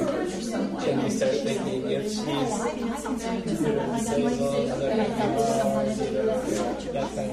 [0.00, 0.09] you
[0.84, 2.20] and you start thinking if she's
[3.44, 3.90] disabled,
[4.80, 5.36] that kind
[6.96, 7.30] of thing.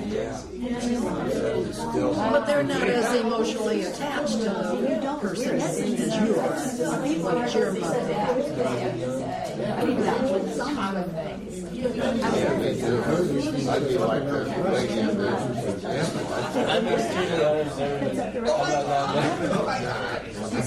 [2.31, 6.55] But they're not as emotionally attached to the person as you are.
[7.37, 8.01] Like your mother.
[9.67, 11.63] I mean, that would some other things.
[11.77, 13.03] Yeah, they do.
[13.69, 14.39] I'd be like the
[14.71, 15.27] lady in the
[15.73, 16.33] example.
[16.57, 18.19] I'm extremely unobservant.
[19.77, 20.16] I'm
[20.49, 20.63] But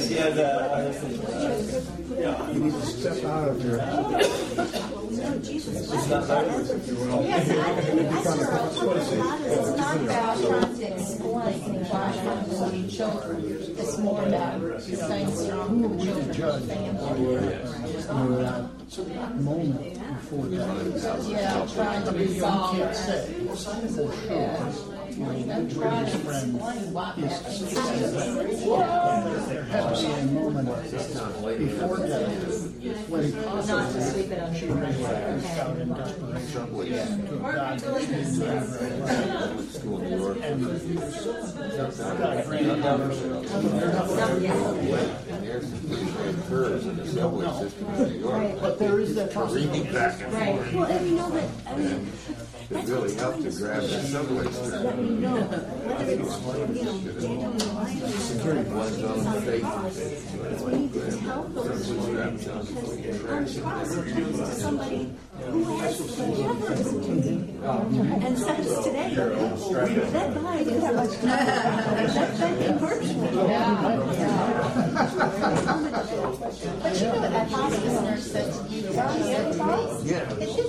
[0.00, 0.94] she has a,
[2.52, 3.80] You need to step out of your.
[5.40, 6.96] it's not nervous if you.
[7.20, 7.48] It's
[9.76, 12.12] not about trying to explain why
[12.88, 13.38] children.
[13.78, 16.98] It's more about staying strong for children and
[18.04, 18.46] family.
[19.42, 21.24] Moment before that.
[21.28, 24.97] Yeah, trying to resolve Can't for sure.
[25.18, 28.14] You know, the greatest friend is to say that.
[29.48, 30.68] There has to be a moment
[31.58, 32.68] before death
[33.08, 34.22] when possibly
[34.54, 39.62] she may reach out in desperation to God that she needs to have her.
[39.62, 40.38] School in New York.
[40.40, 40.62] And
[42.18, 42.66] God grant
[45.18, 48.60] And there's some pretty bad curves in the subway system in New York.
[48.60, 49.82] But there is that possibility.
[49.92, 50.74] back and forth.
[50.74, 52.12] Well, and you know that, I mean,
[52.70, 55.02] It really helped to grab that subway let system.
[55.02, 56.38] me know, whether it's,
[56.76, 58.02] you know, Daniel Ryan
[58.44, 59.72] or One's on the face.
[60.68, 62.68] need to tell those children trust
[64.60, 65.02] somebody
[65.48, 67.16] who has never listened to you.
[68.26, 71.24] And says today, that guy didn't have much time.
[71.24, 73.08] That, that converts.
[76.18, 80.32] But you know what that hospice nurse said to you, John, Yeah.
[80.34, 80.67] It should help us,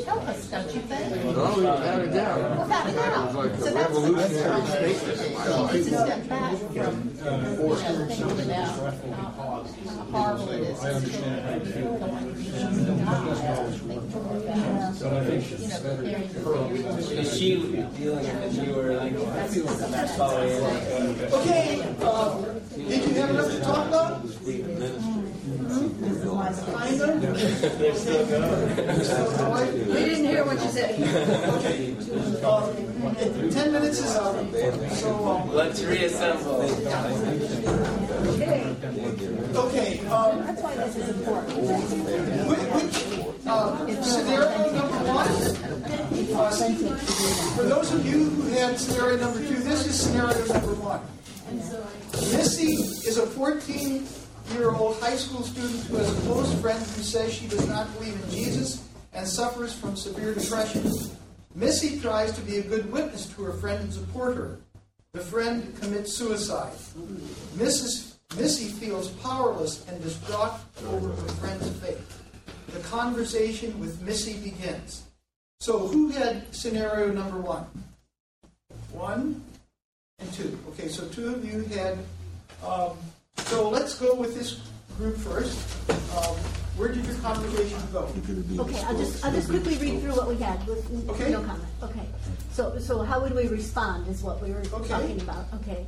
[0.52, 1.36] don't you think?
[1.38, 2.60] Oh, without a doubt.
[2.60, 2.90] Without a.
[2.90, 2.94] It
[3.26, 5.74] was like So a that's- revolutionary statement in my life.
[5.74, 10.80] needs to step back from, you know, thinking about how horrible it is.
[10.80, 12.40] I understand.
[16.02, 19.14] If she would be dealing with it, you were like,
[20.18, 21.34] following it.
[21.34, 22.42] Okay, uh,
[22.76, 24.22] did you have enough to talk about?
[24.22, 25.09] Kind
[25.72, 26.00] of?
[27.80, 28.26] They're still.
[29.88, 30.96] We didn't hear what you said.
[32.44, 32.74] Uh,
[33.52, 34.36] Ten minutes is up,
[34.94, 36.62] so, um, Let's reassemble.
[39.56, 41.58] okay, um, That's why this is important.
[42.48, 45.28] which, which, uh, scenario number one?
[46.36, 46.52] Uh,
[47.56, 51.02] For those of you who had scenario number two, this is scenario number one.
[52.32, 52.74] Missy
[53.08, 53.26] is a
[54.50, 58.16] 14-year-old high school student who has a close friend who says she does not believe
[58.24, 60.92] in Jesus and suffers from severe depression.
[61.56, 64.58] Missy tries to be a good witness to her friend and support her.
[65.14, 66.74] The friend commits suicide.
[67.58, 68.16] Mrs.
[68.38, 70.54] Missy feels powerless and distraught
[70.88, 71.98] over her friend's fate.
[72.74, 75.04] The conversation with Missy begins.
[75.60, 77.66] So, who had scenario number one?
[78.92, 79.44] One
[80.20, 80.58] and two.
[80.70, 81.98] Okay, so two of you had.
[82.64, 82.98] Um,
[83.46, 84.60] so let's go with this
[84.98, 85.58] group first.
[85.90, 86.36] Um,
[86.78, 88.10] where did your conversation go?
[88.64, 91.32] Okay, I'll just, I'll just quickly read through what we had with Okay.
[91.32, 91.68] no comment.
[91.84, 92.06] Okay.
[92.52, 94.88] So, so how would we respond is what we were Okay.
[94.90, 95.46] talking about.
[95.56, 95.86] Okay.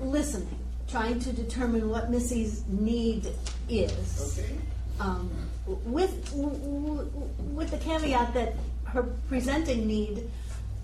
[0.00, 3.26] Listening, trying to determine what Missy's need
[3.68, 4.38] is.
[4.38, 4.54] Okay.
[5.00, 5.30] Um,
[5.66, 7.10] with, w- w-
[7.54, 10.30] with the caveat that her presenting need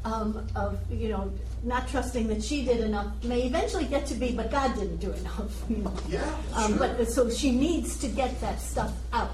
[0.06, 1.32] um, of, you know,
[1.64, 5.12] not trusting that she did enough may eventually get to be, but God didn't do
[5.12, 5.50] enough.
[5.68, 5.92] You know.
[6.08, 6.88] Yeah, Um, sure.
[6.96, 9.32] But so she needs to get that stuff out.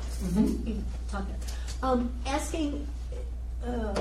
[1.11, 1.27] Talk.
[1.83, 2.87] Um, asking,
[3.67, 4.01] uh,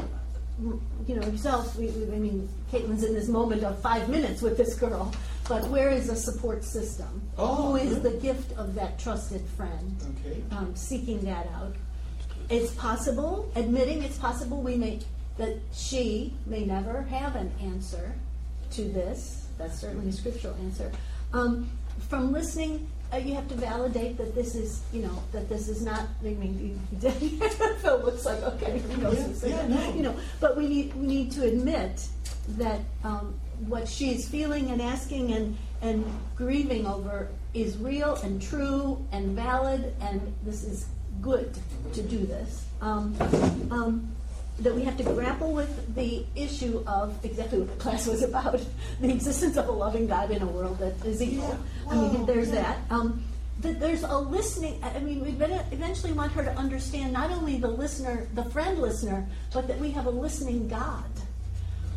[1.07, 1.75] you know, yourself.
[1.75, 5.13] We, we, I mean, Caitlin's in this moment of five minutes with this girl,
[5.49, 7.21] but where is a support system?
[7.37, 8.03] Oh, Who is good.
[8.03, 9.97] the gift of that trusted friend?
[10.25, 10.41] Okay.
[10.51, 11.75] Um, seeking that out.
[12.49, 14.99] It's possible, admitting it's possible we may
[15.41, 18.13] that she may never have an answer
[18.69, 19.47] to this.
[19.57, 20.91] That's certainly a scriptural answer.
[21.33, 21.67] Um,
[22.09, 25.81] from listening, uh, you have to validate that this is, you know, that this is
[25.81, 26.05] not.
[26.21, 29.93] I mean, Phil looks like okay, he knows this, yeah, no.
[29.93, 30.15] you know.
[30.39, 32.07] But we need we need to admit
[32.49, 33.33] that um,
[33.67, 39.93] what she's feeling and asking and and grieving over is real and true and valid,
[40.01, 40.85] and this is
[41.19, 41.57] good
[41.93, 42.65] to do this.
[42.79, 43.15] Um,
[43.71, 44.15] um,
[44.59, 48.61] that we have to grapple with the issue of exactly what the class was about
[49.01, 51.57] the existence of a loving God in a world that is evil.
[51.89, 52.77] I mean, there's that.
[52.89, 53.23] Um,
[53.61, 54.79] that there's a listening.
[54.83, 58.79] I I mean, we eventually want her to understand not only the listener, the friend
[58.79, 61.03] listener, but that we have a listening God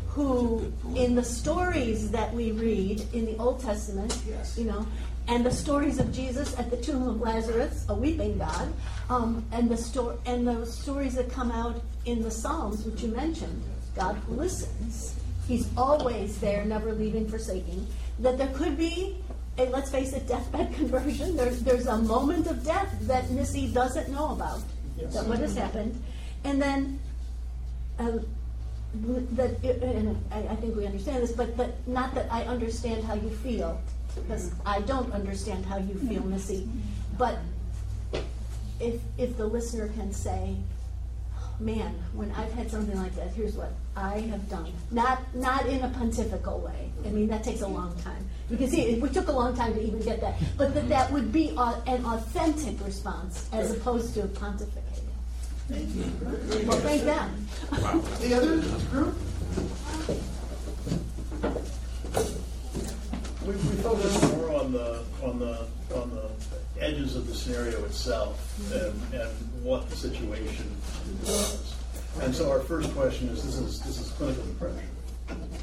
[0.07, 4.57] who, in the stories that we read in the Old Testament, Yes.
[4.57, 4.87] you know,
[5.27, 8.71] and the stories of Jesus at the tomb of Lazarus, a weeping God,
[9.09, 13.09] um, and the sto- and the stories that come out in the Psalms, which you
[13.09, 13.63] mentioned,
[13.95, 15.15] God who listens.
[15.47, 17.85] He's always there, never leaving, forsaking.
[18.19, 19.17] That there could be
[19.57, 21.35] a, let's face it, deathbed conversion.
[21.35, 24.61] There's, there's a moment of death that Missy doesn't know about,
[24.97, 26.01] that what has happened.
[26.43, 26.99] And then
[27.99, 28.19] uh,
[29.33, 33.03] that, it- and I, I think we understand this, but, but not that I understand
[33.03, 33.79] how you feel,
[34.15, 36.31] because I don't understand how you feel, mm-hmm.
[36.31, 36.67] Missy.
[37.17, 37.39] But
[38.79, 40.55] if, if the listener can say,
[41.59, 44.73] man, when I've had something like that, here's what I have done.
[44.91, 46.91] Not, not in a pontifical way.
[47.05, 48.27] I mean, that takes a long time.
[48.49, 50.35] You can see, it we took a long time to even get that.
[50.57, 55.05] But that that would be a, an authentic response as opposed to pontificating.
[55.67, 56.67] Thank you.
[56.67, 57.47] Well, thank them.
[58.19, 58.61] The other
[58.91, 59.15] group?
[63.45, 66.31] We, we focus more on the, on the, on the
[66.83, 69.29] edges of the scenario itself and, and
[69.63, 70.65] what the situation
[71.21, 71.75] was.
[72.21, 74.89] And so our first question is, this is, this is clinical depression.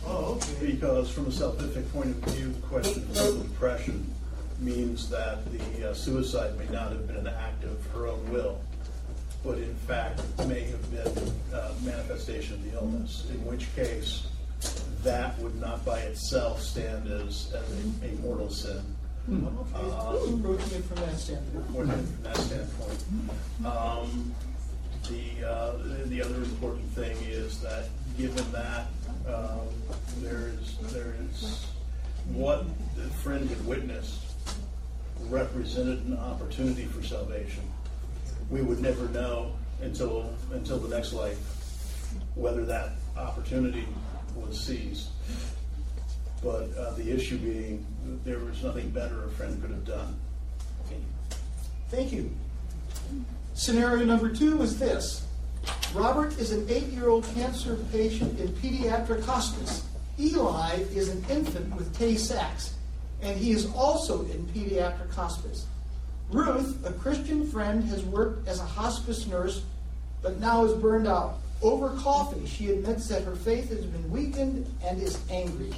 [0.06, 0.72] Oh, okay.
[0.72, 4.14] Because from a scientific point of view, the question of clinical depression
[4.60, 8.60] means that the uh, suicide may not have been an act of her own will,
[9.44, 14.28] but in fact may have been uh, manifestation of the illness, in which case
[15.02, 18.80] that would not by itself stand as, as a, a mortal sin.
[19.30, 20.34] Okay.
[20.34, 21.66] Approaching it from that standpoint.
[21.66, 23.04] From that standpoint.
[23.64, 24.34] Um,
[25.08, 25.72] The, uh,
[26.06, 28.86] the other important thing is that, given that,
[29.26, 29.66] um,
[30.22, 31.66] there is, there is,
[32.30, 34.22] what the friend had witnessed
[35.28, 37.64] represented an opportunity for salvation.
[38.48, 39.52] We would never know
[39.82, 41.38] until, until the next life
[42.36, 43.86] whether that opportunity
[44.36, 45.08] was seized.
[46.42, 50.16] But uh, the issue being, that there was nothing better a friend could have done.
[51.88, 52.30] Thank you.
[53.54, 55.26] Scenario number two is this.
[55.94, 59.84] Robert is an eight-year-old cancer patient in pediatric hospice.
[60.18, 62.74] Eli is an infant with Tay-Sachs,
[63.20, 65.66] and he is also in pediatric hospice.
[66.30, 69.62] Ruth, a Christian friend, has worked as a hospice nurse,
[70.22, 71.38] but now is burned out.
[71.62, 75.72] Over coffee, she admits that her faith has been weakened and is angry.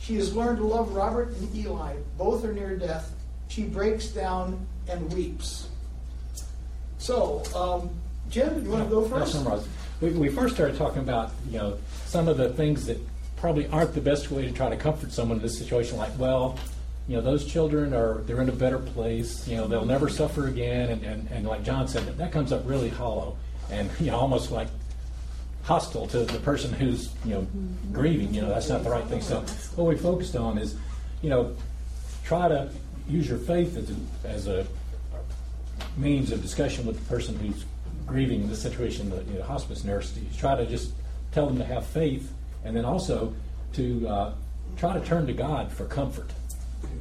[0.00, 1.94] She has learned to love Robert and Eli.
[2.18, 3.12] Both are near death.
[3.48, 5.68] She breaks down and weeps.
[6.98, 7.90] So, um,
[8.28, 9.32] Jim, you want to go first?
[9.32, 9.66] summarize.
[10.00, 12.98] We, we first started talking about, you know, some of the things that
[13.36, 16.58] probably aren't the best way to try to comfort someone in this situation, like, well,
[17.08, 20.46] you know, those children are, they're in a better place, you know, they'll never suffer
[20.46, 23.36] again, and, and, and like John said, that comes up really hollow,
[23.70, 24.68] and, you know, almost like
[25.70, 27.46] hostile to the person who's, you know,
[27.92, 29.20] grieving, you know, that's not the right thing.
[29.20, 29.38] So
[29.76, 30.74] what we focused on is,
[31.22, 31.54] you know,
[32.24, 32.68] try to
[33.08, 33.94] use your faith as a,
[34.28, 34.66] as a
[35.96, 37.64] means of discussion with the person who's
[38.04, 40.12] grieving the situation, the you know, hospice nurse.
[40.36, 40.90] Try to just
[41.30, 42.32] tell them to have faith,
[42.64, 43.32] and then also
[43.74, 44.32] to uh,
[44.76, 46.32] try to turn to God for comfort,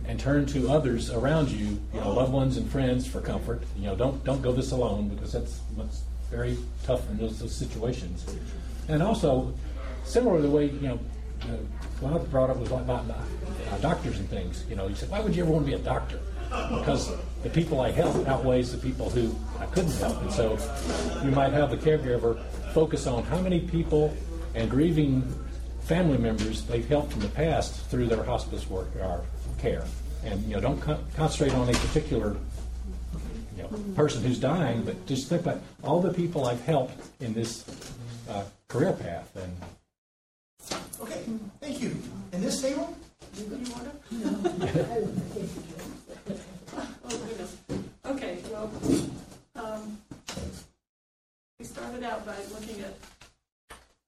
[0.05, 3.63] and turn to others around you, you know, loved ones and friends for comfort.
[3.79, 7.55] You know, don't don't go this alone because that's what's very tough in those, those
[7.55, 8.25] situations.
[8.87, 9.53] And also,
[10.03, 10.99] similar to the way you know,
[11.43, 11.47] uh,
[12.01, 14.63] what I brought up was like about uh, doctors and things.
[14.69, 16.19] You know, you said, why would you ever want to be a doctor?
[16.49, 17.11] Because
[17.43, 20.21] the people I help outweighs the people who I couldn't help.
[20.21, 20.57] And so
[21.23, 22.41] you might have the caregiver
[22.73, 24.15] focus on how many people
[24.55, 25.21] and grieving
[25.81, 29.23] family members they've helped in the past through their hospice work or
[29.59, 29.85] care.
[30.23, 32.35] And you know, don't con- concentrate on a particular
[33.59, 37.33] you know, person who's dying, but just think about all the people I've helped in
[37.33, 37.65] this
[38.29, 39.35] uh, career path.
[39.35, 39.55] And
[41.01, 41.23] Okay,
[41.59, 41.95] thank you.
[42.31, 42.95] And this table?
[43.37, 43.43] Oh,
[47.09, 47.57] goodness.
[48.05, 48.71] Okay, well,
[49.55, 49.97] um,
[51.59, 52.95] we started out by looking at,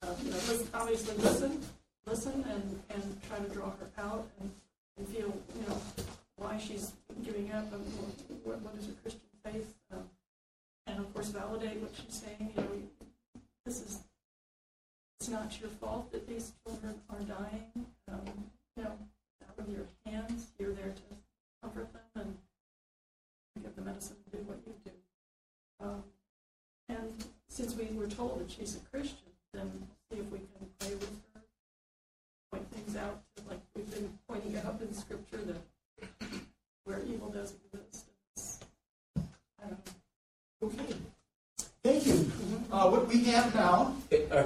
[0.02, 1.62] uh, you know, listen, obviously listen,
[2.08, 4.49] listen and, and try to draw her out and,
[4.97, 5.80] and feel, you know,
[6.38, 6.93] why she's
[7.24, 7.86] giving up and
[15.52, 17.86] not your fault that these children are dying.
[18.10, 18.22] Um,
[18.78, 18.91] you know,
[19.47, 21.02] out of your hands, you're there to
[21.62, 22.38] comfort them
[23.56, 24.91] and give the medicine to do what you do.
[25.86, 26.04] Um,
[26.89, 29.18] and since we were told that she's a Christian,
[29.54, 29.70] then
[30.10, 31.41] see if we can pray with her,
[32.52, 36.39] point things out, like we've been pointing out in scripture that
[36.86, 38.06] where evil does exist.
[40.64, 40.95] Okay.
[41.84, 42.32] Thank you.
[42.72, 43.95] Uh, what we have now,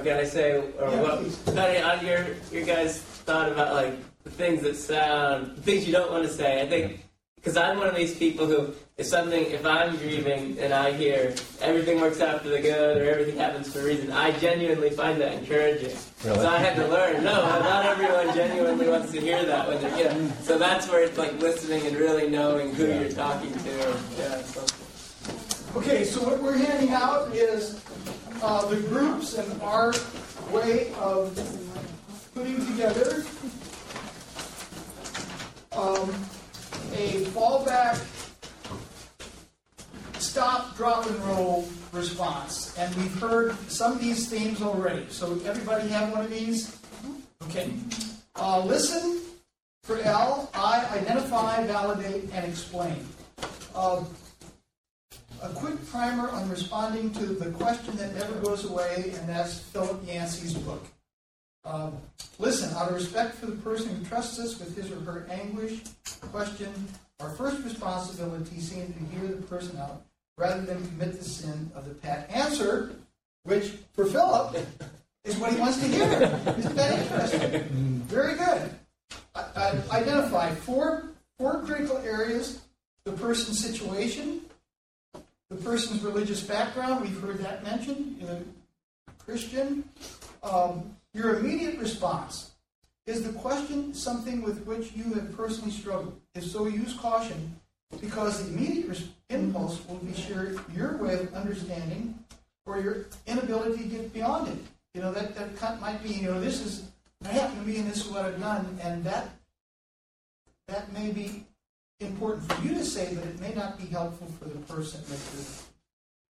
[0.06, 1.54] can I say, or Yeah, what, please.
[1.54, 3.94] Honey, on your your guys' thought about like
[4.24, 6.62] the things that sound, the things you don't want to say.
[6.62, 7.02] I think
[7.36, 11.34] because I'm one of these people who, if something, if I'm grieving and I hear
[11.60, 15.20] everything works out for the good or everything happens for a reason, I genuinely find
[15.20, 15.96] that encouraging.
[16.24, 16.38] Really?
[16.38, 17.22] So I had to learn.
[17.22, 20.10] No, not everyone genuinely wants to hear that when they're, you know.
[20.10, 20.42] Mm.
[20.42, 23.98] So that's where it's like listening and really knowing who you're talking to.
[24.18, 24.42] Yeah.
[24.42, 24.66] So.
[25.76, 27.80] okay, so what we're handing out is
[28.42, 29.92] uh, the groups and our
[30.50, 31.34] way of
[32.34, 33.24] putting together
[35.72, 36.10] um,
[36.92, 38.04] a fallback
[40.18, 42.76] stop, drop, and roll response.
[42.76, 45.06] And we've heard some of these themes already.
[45.08, 46.78] So everybody have one of these?
[47.44, 47.72] Okay.
[48.34, 49.22] Uh, listen
[49.82, 50.50] for L.
[50.52, 53.06] I identify, validate, and explain.
[53.74, 54.06] Um,
[55.42, 60.06] a quick primer on responding to the question that never goes away, and that's Philip
[60.06, 60.84] Yancey's book.
[61.64, 61.94] Um,
[62.38, 65.80] listen, out of respect for the person who trusts us with his or her anguish,
[66.32, 66.72] question,
[67.20, 70.02] our first responsibility seems to hear the person out
[70.38, 72.92] rather than commit the sin of the pat answer,
[73.44, 74.56] which for Philip
[75.24, 76.04] is what he wants to hear.
[76.58, 77.62] Isn't that interesting?
[78.06, 78.70] Very good.
[79.34, 82.60] I, I identify four four critical areas:
[83.04, 84.42] the person's situation,
[85.50, 87.02] the person's religious background.
[87.02, 88.22] We've heard that mentioned.
[89.18, 89.88] Christian.
[90.42, 92.52] Um, your immediate response
[93.06, 96.20] is the question something with which you have personally struggled.
[96.34, 97.58] If so, use caution
[98.00, 102.18] because the immediate impulse will be sure your way of understanding
[102.66, 104.58] or your inability to get beyond it.
[104.94, 106.84] You know, that, that cut might be, you know, this is,
[107.20, 109.30] that happened to me and this is what I've done, and that,
[110.68, 111.44] that may be
[112.00, 115.18] important for you to say, but it may not be helpful for the person that
[115.34, 115.44] you're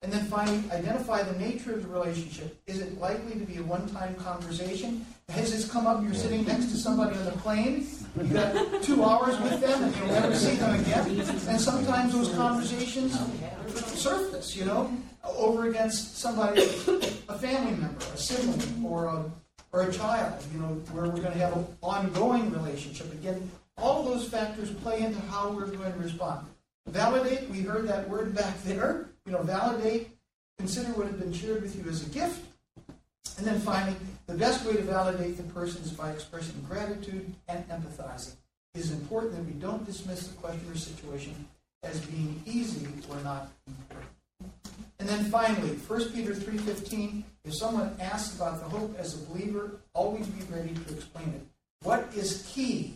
[0.03, 2.61] and then finally, identify the nature of the relationship.
[2.67, 5.07] Is it likely to be a one-time conversation?
[5.31, 6.03] Has this come up?
[6.03, 7.87] You're sitting next to somebody on the plane.
[8.17, 11.21] You've got two hours with them, and you'll never see them again.
[11.49, 13.19] And sometimes those conversations
[13.99, 14.93] surface, you know,
[15.25, 19.25] over against somebody, a family member, a sibling, or a
[19.73, 20.41] or a child.
[20.53, 23.13] You know, where we're going to have an ongoing relationship.
[23.13, 26.47] Again, all of those factors play into how we're going to respond.
[26.89, 27.49] Validate.
[27.51, 30.11] We heard that word back there you know, validate,
[30.59, 32.45] consider what has been shared with you as a gift.
[33.39, 33.97] And then finally,
[34.27, 38.37] the best way to validate the person is by expressing gratitude and empathizing.
[38.75, 41.35] It is important that we don't dismiss the question or situation
[41.83, 44.11] as being easy or not important.
[44.99, 49.73] And then finally, 1 Peter 3.15, if someone asks about the hope as a believer,
[49.93, 51.47] always be ready to explain it.
[51.83, 52.95] What is key?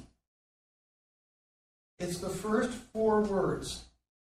[2.01, 3.85] It's the first four words.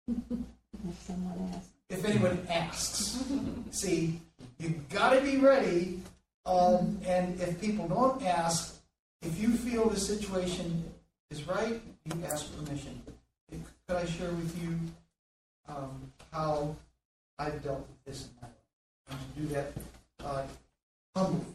[0.08, 1.70] If someone asks.
[1.90, 3.24] if anyone asks.
[3.72, 4.22] See,
[4.58, 6.00] you've got to be ready.
[6.46, 8.78] Um, and if people don't ask,
[9.22, 10.86] if you feel the situation
[11.30, 13.02] is right, you ask permission.
[13.52, 14.80] If could I share with you
[15.68, 16.74] um, how
[17.38, 18.56] I've dealt with this in my life?
[19.10, 19.74] And to do that
[20.26, 20.44] uh,
[21.14, 21.46] humbly.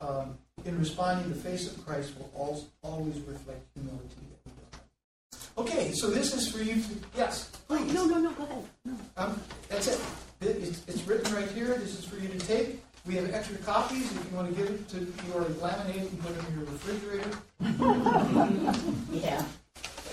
[0.00, 4.16] Um, in responding, the face of Christ will always reflect humility.
[4.32, 5.41] that we don't have.
[5.58, 7.92] Okay, so this is for you to, yes, Oh, please.
[7.92, 8.64] no, no, no, go ahead.
[8.84, 8.96] No.
[9.16, 10.00] Um, that's it.
[10.40, 11.74] It- It's, it's written right here.
[11.78, 12.82] This is for you to take.
[13.04, 16.22] We have extra copies if you want to give it to, you already laminated and
[16.22, 17.30] put them in your refrigerator.
[19.12, 19.44] Yeah.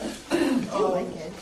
[0.31, 1.33] I Um, like it.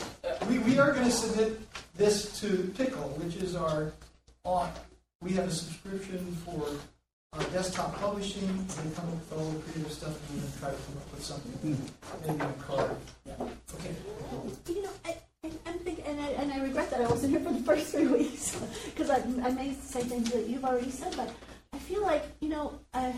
[0.48, 1.60] we, we are going to submit
[1.96, 3.92] this to Pickle, which is our,
[4.44, 4.70] on,
[5.20, 6.66] we have a subscription for
[7.38, 8.46] our desktop publishing.
[8.46, 10.96] They come up with all the creative stuff and we're going to try to come
[10.96, 12.26] up with something, hmm.
[12.26, 12.96] maybe a card.
[13.74, 13.94] Okay.
[14.68, 17.40] You know, I, I, I'm thinking, and I, and I regret that I wasn't here
[17.40, 21.14] for the first three weeks because I, I may say things that you've already said,
[21.16, 21.30] but
[21.72, 23.14] I feel like, you know, I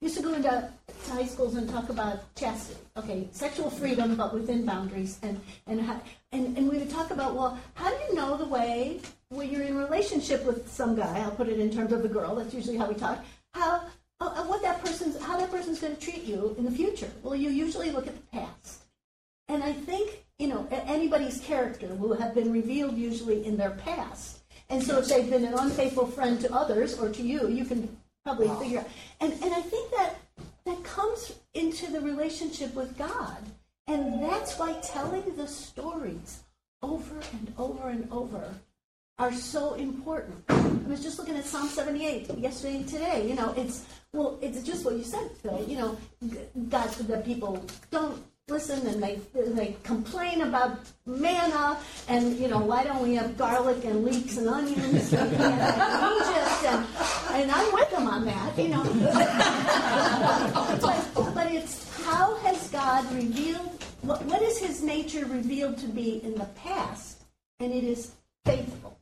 [0.00, 4.34] used to go into to high schools and talk about chastity, okay, sexual freedom, but
[4.34, 6.00] within boundaries, and and how,
[6.32, 9.62] and and we would talk about, well, how do you know the way when you're
[9.62, 11.20] in relationship with some guy?
[11.20, 12.34] I'll put it in terms of a girl.
[12.34, 13.24] That's usually how we talk.
[13.54, 13.82] How
[14.20, 17.10] uh, uh, what that person's how that person's going to treat you in the future?
[17.22, 18.84] Well, you usually look at the past.
[19.48, 24.38] And I think, you know, anybody's character will have been revealed usually in their past.
[24.70, 27.94] And so if they've been an unfaithful friend to others or to you, you can
[28.24, 28.88] probably figure out.
[29.20, 30.14] And, and I think that
[30.64, 33.38] that comes into the relationship with God.
[33.86, 36.44] And that's why telling the stories
[36.82, 38.54] over and over and over
[39.22, 40.34] are so important.
[40.48, 43.28] I was just looking at Psalm 78 yesterday and today.
[43.28, 45.64] You know, it's well, it's just what you said, Phil.
[45.68, 45.96] You know,
[46.68, 52.82] God, the people don't listen and they they complain about manna and you know why
[52.82, 56.84] don't we have garlic and leeks and onions we had and
[57.30, 58.58] and I'm with them on that.
[58.58, 58.82] You know,
[60.82, 63.70] but, but it's how has God revealed
[64.00, 67.22] what, what is His nature revealed to be in the past,
[67.60, 68.10] and it is
[68.44, 68.98] faithful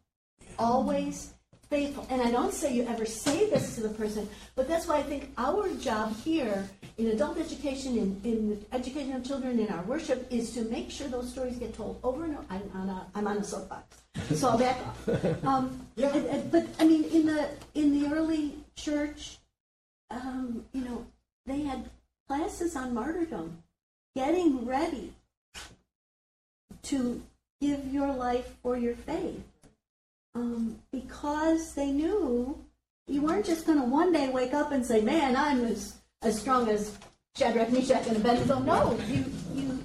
[0.60, 1.32] always
[1.68, 2.06] faithful.
[2.10, 5.02] And I don't say you ever say this to the person, but that's why I
[5.02, 9.82] think our job here in adult education, in, in the education of children, in our
[9.84, 12.44] worship, is to make sure those stories get told over and over.
[12.50, 13.96] I'm on a, I'm on a soapbox,
[14.34, 15.08] so I'll back off.
[15.44, 16.12] Um, Yeah.
[16.14, 19.38] and- and- but I mean, in the in the early church,
[20.10, 21.06] um, you know,
[21.46, 21.88] they had
[22.28, 23.62] classes on martyrdom,
[24.16, 25.12] getting ready
[26.82, 27.22] to
[27.60, 29.42] give your life for your faith
[30.34, 32.58] um, because they knew
[33.06, 36.40] you weren't just going to one day wake up and say, "Man, I'm as as
[36.40, 36.96] strong as
[37.36, 39.24] Shadrach, Meshach, and Abednego." No, you
[39.54, 39.80] you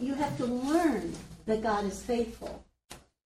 [0.00, 1.14] you have to learn
[1.46, 2.64] that God is faithful,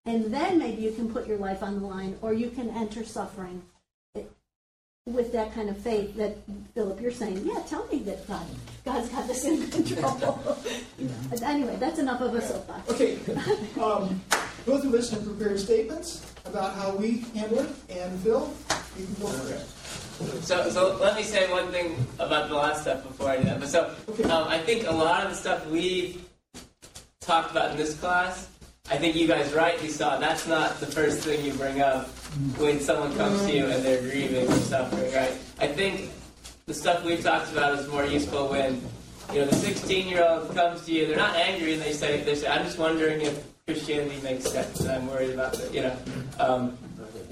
[0.05, 3.05] and then maybe you can put your life on the line, or you can enter
[3.05, 3.63] suffering
[5.07, 6.37] with that kind of faith that
[6.75, 8.45] Philip, you're saying, yeah, tell me that God,
[8.85, 10.39] God's got this in control.
[11.43, 12.91] Anyway, that's enough of a soapbox.
[12.91, 13.19] Okay,
[13.81, 14.21] um,
[14.67, 18.53] both of us have prepared statements about how we handle it, and Phil,
[18.99, 20.45] you can go for it.
[20.45, 23.61] So, so let me say one thing about the last stuff before I do that.
[23.61, 23.95] But so,
[24.25, 26.25] um, I think a lot of the stuff we've
[27.21, 28.49] talked about in this class,
[28.91, 32.09] I think you guys rightly saw that's not the first thing you bring up
[32.59, 35.33] when someone comes to you and they're grieving or suffering, right?
[35.61, 36.11] I think
[36.67, 38.81] the stuff we've talked about is more useful when
[39.33, 41.07] you know the 16 year old comes to you.
[41.07, 44.87] They're not angry and they say, they say, "I'm just wondering if Christianity makes sense,
[44.87, 45.97] I'm worried about it." You know.
[46.39, 46.79] Um,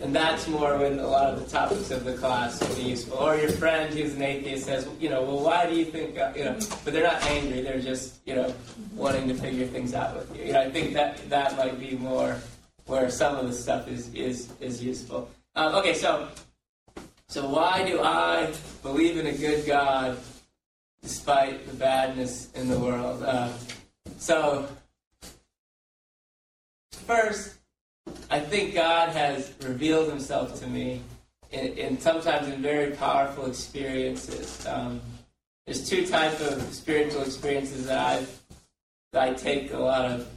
[0.02, 3.16] and that's more when a lot of the topics of the class will be useful.
[3.18, 6.32] Or your friend who's an atheist says, you know, well, why do you think, uh,
[6.36, 7.62] you know, but they're not angry.
[7.62, 8.52] They're just, you know,
[8.94, 10.46] wanting to figure things out with you.
[10.46, 12.36] You know, I think that that might be more
[12.86, 15.30] where some of the stuff is is is useful.
[15.54, 16.28] Um, okay, so
[17.28, 18.52] so why do I
[18.82, 20.18] believe in a good God
[21.02, 23.22] despite the badness in the world?
[23.22, 23.52] Uh,
[24.18, 24.68] so
[27.06, 27.56] first.
[28.30, 31.02] I think God has revealed Himself to me
[31.52, 34.66] in, in sometimes in very powerful experiences.
[34.66, 35.00] Um,
[35.66, 38.26] there's two types of spiritual experiences that I
[39.12, 40.28] that I take a lot of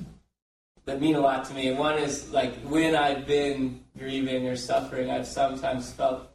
[0.85, 1.73] that mean a lot to me.
[1.73, 6.29] One is like when I've been grieving or suffering, I've sometimes felt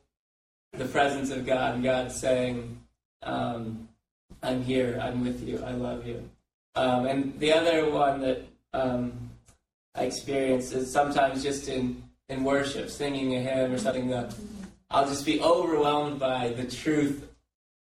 [0.72, 2.78] the presence of God and God saying,
[3.22, 3.88] um,
[4.42, 5.00] "I'm here.
[5.02, 5.62] I'm with you.
[5.64, 6.28] I love you."
[6.74, 8.42] Um, and the other one that
[8.74, 9.22] um,
[9.94, 14.12] I experience is sometimes just in, in worship, singing a hymn or something
[14.90, 17.28] I'll just be overwhelmed by the truth.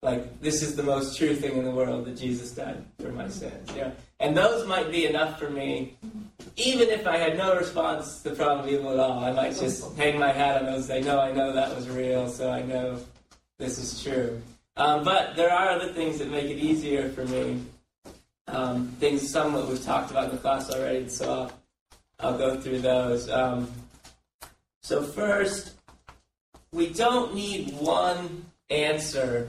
[0.02, 3.28] Like, this is the most true thing in the world that Jesus died for my
[3.28, 3.70] sins.
[3.76, 3.92] Yeah.
[4.20, 5.98] And those might be enough for me.
[6.56, 10.18] Even if I had no response to problem evil at all, I might just hang
[10.20, 13.00] my hat on those and say, no, I know that was real, so I know
[13.60, 14.42] this is true.
[14.76, 17.62] Um, but there are other things that make it easier for me.
[18.48, 21.61] um, things, some that we've talked about in the class already, so I'll,
[22.22, 23.30] I'll go through those.
[23.30, 23.72] Um,
[24.82, 25.74] so, first,
[26.72, 29.48] we don't need one answer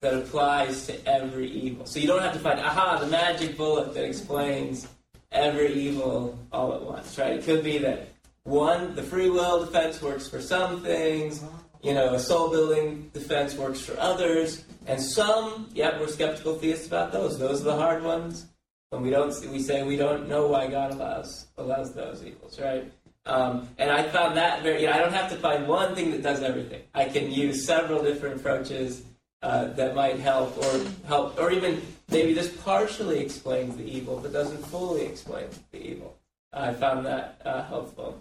[0.00, 1.86] that applies to every evil.
[1.86, 4.88] So, you don't have to find, aha, the magic bullet that explains
[5.30, 7.32] every evil all at once, right?
[7.32, 8.08] It could be that
[8.44, 11.42] one, the free will defense works for some things,
[11.82, 16.86] you know, a soul building defense works for others, and some, yeah, we're skeptical theists
[16.86, 17.38] about those.
[17.38, 18.46] Those are the hard ones.
[18.92, 22.92] And we don't, we say we don't know why God allows allows those evils, right?
[23.24, 26.10] Um, and I found that very, you know, I don't have to find one thing
[26.10, 26.82] that does everything.
[26.94, 29.04] I can use several different approaches
[29.42, 34.32] uh, that might help, or help, or even maybe this partially explains the evil, but
[34.32, 36.16] doesn't fully explain the evil.
[36.52, 38.20] I found that uh, helpful.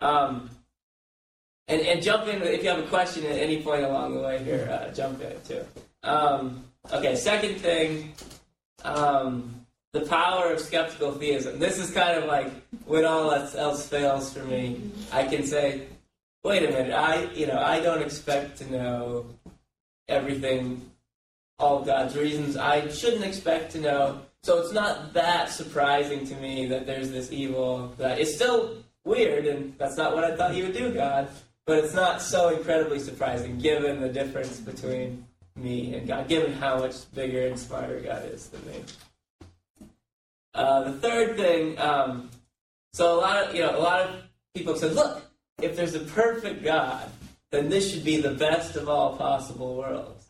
[0.00, 0.50] Um,
[1.68, 4.42] and, and jump in if you have a question at any point along the way
[4.42, 4.68] here.
[4.70, 5.64] Uh, jump in too.
[6.02, 8.12] Um, okay, second thing,
[8.84, 9.61] um,
[9.92, 11.58] the power of skeptical theism.
[11.58, 12.50] This is kind of like
[12.86, 15.82] when all else fails for me, I can say,
[16.42, 19.26] wait a minute, I you know I don't expect to know
[20.08, 20.90] everything,
[21.58, 22.56] all God's reasons.
[22.56, 24.22] I shouldn't expect to know.
[24.42, 29.46] So it's not that surprising to me that there's this evil that is still weird,
[29.46, 31.28] and that's not what I thought you would do, God.
[31.64, 35.24] But it's not so incredibly surprising given the difference between
[35.54, 38.82] me and God, given how much bigger and smarter God is than me.
[40.54, 42.30] Uh, the third thing, um,
[42.92, 44.22] so a lot of you know, a lot of
[44.54, 45.22] people said, look,
[45.62, 47.08] if there's a perfect God,
[47.50, 50.26] then this should be the best of all possible worlds.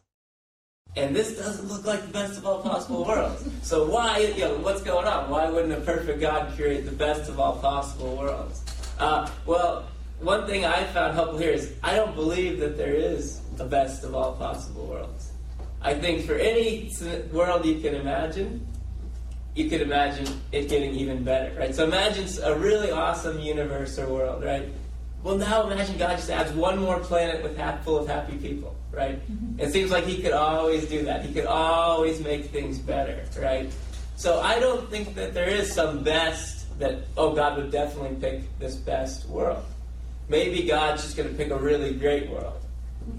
[0.94, 3.44] And this doesn't look like the best of all possible worlds.
[3.62, 5.30] So why, you know, what's going on?
[5.30, 8.62] Why wouldn't a perfect God create the best of all possible worlds?
[8.98, 9.88] Uh, well,
[10.20, 14.04] one thing I found helpful here is I don't believe that there is a best
[14.04, 15.32] of all possible worlds.
[15.80, 16.92] I think for any
[17.32, 18.64] world you can imagine,
[19.54, 21.74] you could imagine it getting even better, right?
[21.74, 24.68] So imagine a really awesome universe or world, right?
[25.22, 28.74] Well, now imagine God just adds one more planet with half full of happy people,
[28.90, 29.20] right?
[29.30, 29.60] Mm-hmm.
[29.60, 31.24] It seems like He could always do that.
[31.24, 33.70] He could always make things better, right?
[34.16, 38.58] So I don't think that there is some best that oh God would definitely pick
[38.58, 39.64] this best world.
[40.28, 42.61] Maybe God's just going to pick a really great world.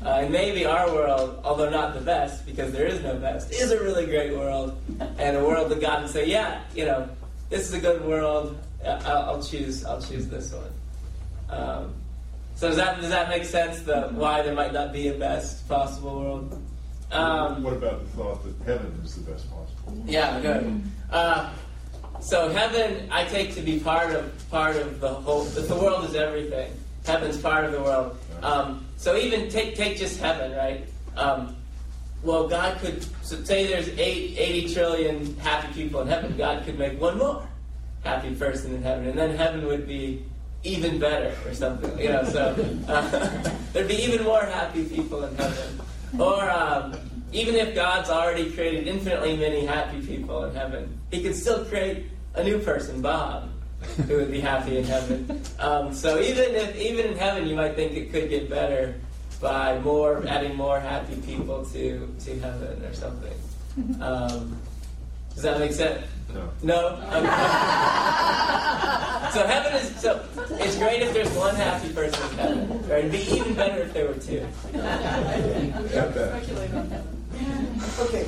[0.03, 3.72] Uh, and maybe our world, although not the best, because there is no best, is
[3.72, 4.77] a really great world,
[5.18, 7.07] and a world that God can say, yeah, you know,
[7.49, 8.57] this is a good world.
[8.85, 9.85] I'll, I'll choose.
[9.85, 10.72] I'll choose this one.
[11.49, 11.93] Um,
[12.55, 13.81] so does that does that make sense?
[13.81, 16.61] The why there might not be a best possible world.
[17.11, 20.03] Um, what about the thought that heaven is the best possible?
[20.05, 20.81] Yeah, good.
[21.11, 21.53] Uh,
[22.19, 25.43] so heaven, I take to be part of part of the whole.
[25.43, 26.72] The world is everything.
[27.05, 28.18] Heaven's part of the world.
[28.41, 30.86] Um, so even take take just heaven, right?
[31.18, 31.58] Um,
[32.24, 36.38] well, God could so say there's eight, 80 trillion happy people in heaven.
[36.38, 37.46] God could make one more
[38.06, 40.24] happy person in heaven, and then heaven would be
[40.64, 42.00] even better or something.
[42.00, 42.56] You know, so
[42.88, 45.82] uh, there'd be even more happy people in heaven.
[46.18, 46.96] Or um,
[47.34, 52.06] even if God's already created infinitely many happy people in heaven, He could still create
[52.36, 53.50] a new person, Bob,
[54.07, 55.41] who would be happy in heaven.
[55.60, 58.95] Um, so even if even in heaven, you might think it could get better
[59.41, 63.34] by more adding more happy people to to heaven or something.
[64.01, 64.57] Um,
[65.34, 66.05] does that make sense?
[66.34, 66.49] No.
[66.61, 66.88] No.
[66.88, 67.26] Okay.
[69.34, 70.23] so heaven is so
[70.60, 72.89] it's great if there's one happy person in heaven.
[72.89, 73.05] Right?
[73.05, 74.45] It'd be even better if there were two.
[77.99, 78.26] Okay.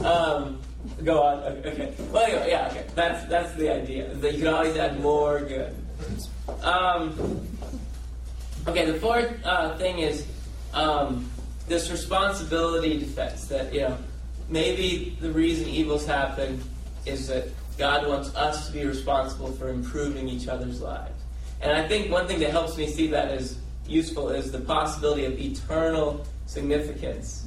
[0.00, 0.60] Um,
[1.04, 1.38] Go on.
[1.42, 1.92] Okay.
[2.10, 2.68] Well, anyway, yeah.
[2.70, 2.86] Okay.
[2.94, 4.14] That's that's the idea.
[4.14, 5.74] That you can always add more good.
[6.62, 7.46] Um,
[8.66, 8.86] okay.
[8.86, 10.26] The fourth uh, thing is
[10.72, 11.30] um,
[11.68, 13.46] this responsibility defense.
[13.46, 13.98] That you know,
[14.48, 16.62] maybe the reason evils happen
[17.04, 21.20] is that God wants us to be responsible for improving each other's lives.
[21.60, 25.24] And I think one thing that helps me see that as useful is the possibility
[25.24, 27.46] of eternal significance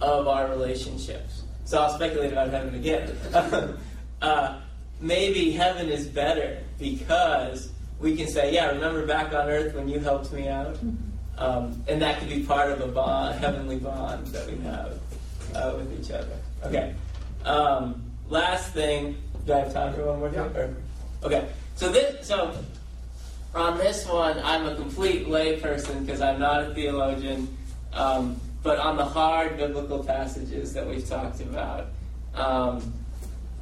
[0.00, 1.39] of our relationships.
[1.70, 3.16] So I'll speculate about heaven again.
[4.22, 4.60] uh,
[5.00, 7.70] maybe heaven is better because
[8.00, 10.76] we can say, yeah, remember back on earth when you helped me out?
[11.38, 14.98] Um, and that could be part of a bond, a heavenly bond that we have
[15.54, 16.36] uh, with each other.
[16.64, 16.92] Okay.
[17.44, 20.40] Um, last thing, do I have time for one more thing?
[20.40, 20.74] Or,
[21.22, 21.50] okay.
[21.76, 22.52] So this, so
[23.54, 27.56] on this one, I'm a complete layperson because I'm not a theologian.
[27.92, 31.88] Um, but on the hard biblical passages that we've talked about.
[32.34, 32.92] Um,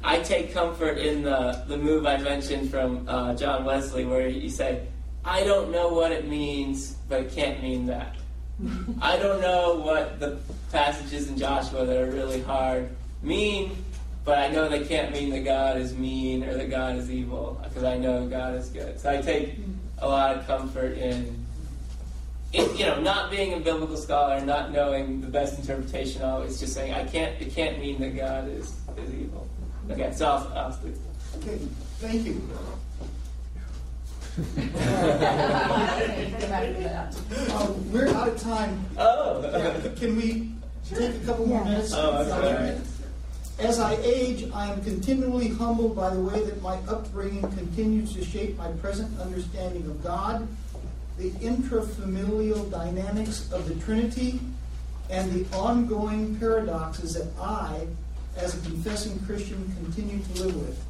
[0.03, 4.49] I take comfort in the, the move I mentioned from uh, John Wesley, where he
[4.49, 4.87] said,
[5.25, 8.15] I don't know what it means, but it can't mean that.
[9.01, 10.39] I don't know what the
[10.71, 12.89] passages in Joshua that are really hard
[13.21, 13.83] mean,
[14.23, 17.59] but I know they can't mean that God is mean or that God is evil
[17.63, 18.99] because I know God is good.
[18.99, 19.55] So I take
[19.99, 21.38] a lot of comfort in, in,
[22.53, 26.47] you know, not being a biblical scholar, not knowing the best interpretation of it.
[26.47, 27.39] It's just saying I can't.
[27.41, 29.47] It can't mean that God is is evil.
[29.91, 30.93] Okay, so I'll, I'll speak.
[31.37, 31.57] Okay,
[31.99, 32.41] thank you.
[37.53, 38.85] Um, We're out of time.
[38.97, 39.41] Oh.
[39.41, 40.51] Yeah, Can we
[40.89, 41.69] take a couple more Yeah.
[41.71, 41.93] minutes?
[41.95, 42.77] Oh, that's all right.
[43.59, 48.23] As I age, I am continually humbled by the way that my upbringing continues to
[48.23, 50.47] shape my present understanding of God,
[51.19, 54.39] the intrafamilial dynamics of the Trinity,
[55.09, 57.85] and the ongoing paradoxes that I,
[58.37, 60.85] as a confessing Christian, continue to live with.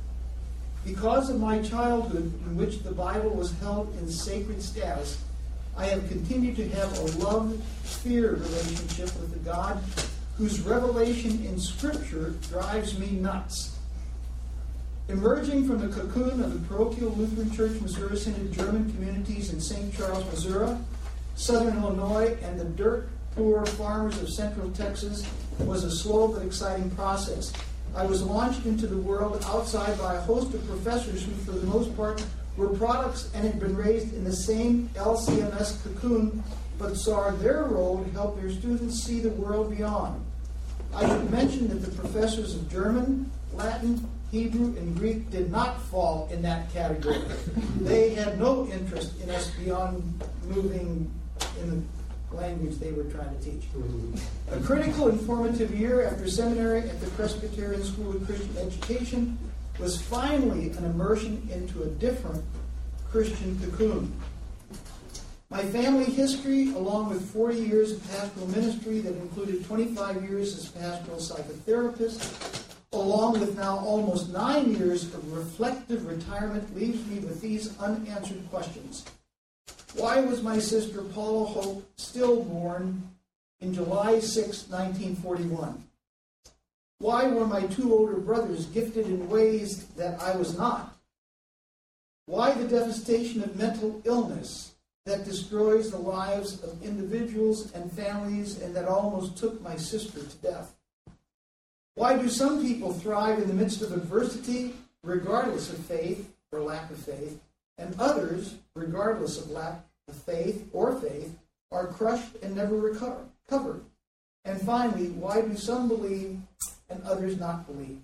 [0.85, 5.17] Because of my childhood, in which the Bible was held in sacred status,
[5.75, 9.81] I have continued to have a love-fear relationship with the God
[10.37, 13.78] whose revelation in Scripture drives me nuts.
[15.09, 19.91] Emerging from the cocoon of the parochial Lutheran Church Missouri Synod German communities in St.
[19.91, 20.77] Charles, Missouri,
[21.35, 25.27] southern Illinois, and the dirt poor farmers of central Texas
[25.61, 27.51] was a slow but exciting process.
[27.95, 31.65] I was launched into the world outside by a host of professors who, for the
[31.65, 32.23] most part,
[32.55, 36.43] were products and had been raised in the same LCMS cocoon,
[36.77, 40.23] but saw their role to help their students see the world beyond.
[40.93, 46.29] I should mention that the professors of German, Latin, Hebrew, and Greek did not fall
[46.31, 47.21] in that category.
[47.81, 51.11] They had no interest in us beyond moving
[51.61, 51.87] in
[52.29, 53.63] the language they were trying to teach.
[54.51, 59.37] A critical informative year after seminary at the Presbyterian School of Christian Education
[59.79, 62.43] was finally an immersion into a different
[63.09, 64.13] Christian cocoon.
[65.49, 70.67] My family history, along with 40 years of pastoral ministry that included 25 years as
[70.67, 77.77] pastoral psychotherapist, along with now almost nine years of reflective retirement, leaves me with these
[77.79, 79.05] unanswered questions.
[79.95, 83.01] Why was my sister Paula Hope stillborn
[83.59, 85.83] in July 6, 1941?
[86.99, 90.95] Why were my two older brothers gifted in ways that I was not?
[92.25, 94.73] Why the devastation of mental illness
[95.05, 100.35] that destroys the lives of individuals and families and that almost took my sister to
[100.37, 100.75] death?
[101.99, 104.73] Why do some people thrive in the midst of adversity,
[105.03, 107.41] regardless of faith or lack of faith,
[107.77, 111.37] and others, regardless of lack of faith or faith,
[111.73, 113.81] are crushed and never recover?
[114.45, 116.37] And finally, why do some believe
[116.89, 117.99] and others not believe?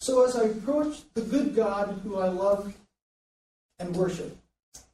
[0.00, 2.74] So as I approach the good God who I love
[3.78, 4.36] and worship,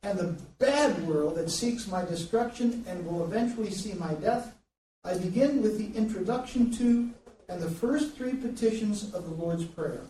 [0.02, 4.54] and the bad world that seeks my destruction and will eventually see my death,
[5.02, 7.10] I begin with the introduction to
[7.48, 10.02] and the first three petitions of the Lord's Prayer.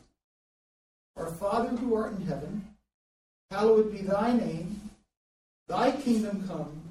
[1.17, 2.67] Our Father who art in heaven,
[3.51, 4.81] hallowed be thy name,
[5.69, 6.83] thy kingdom come,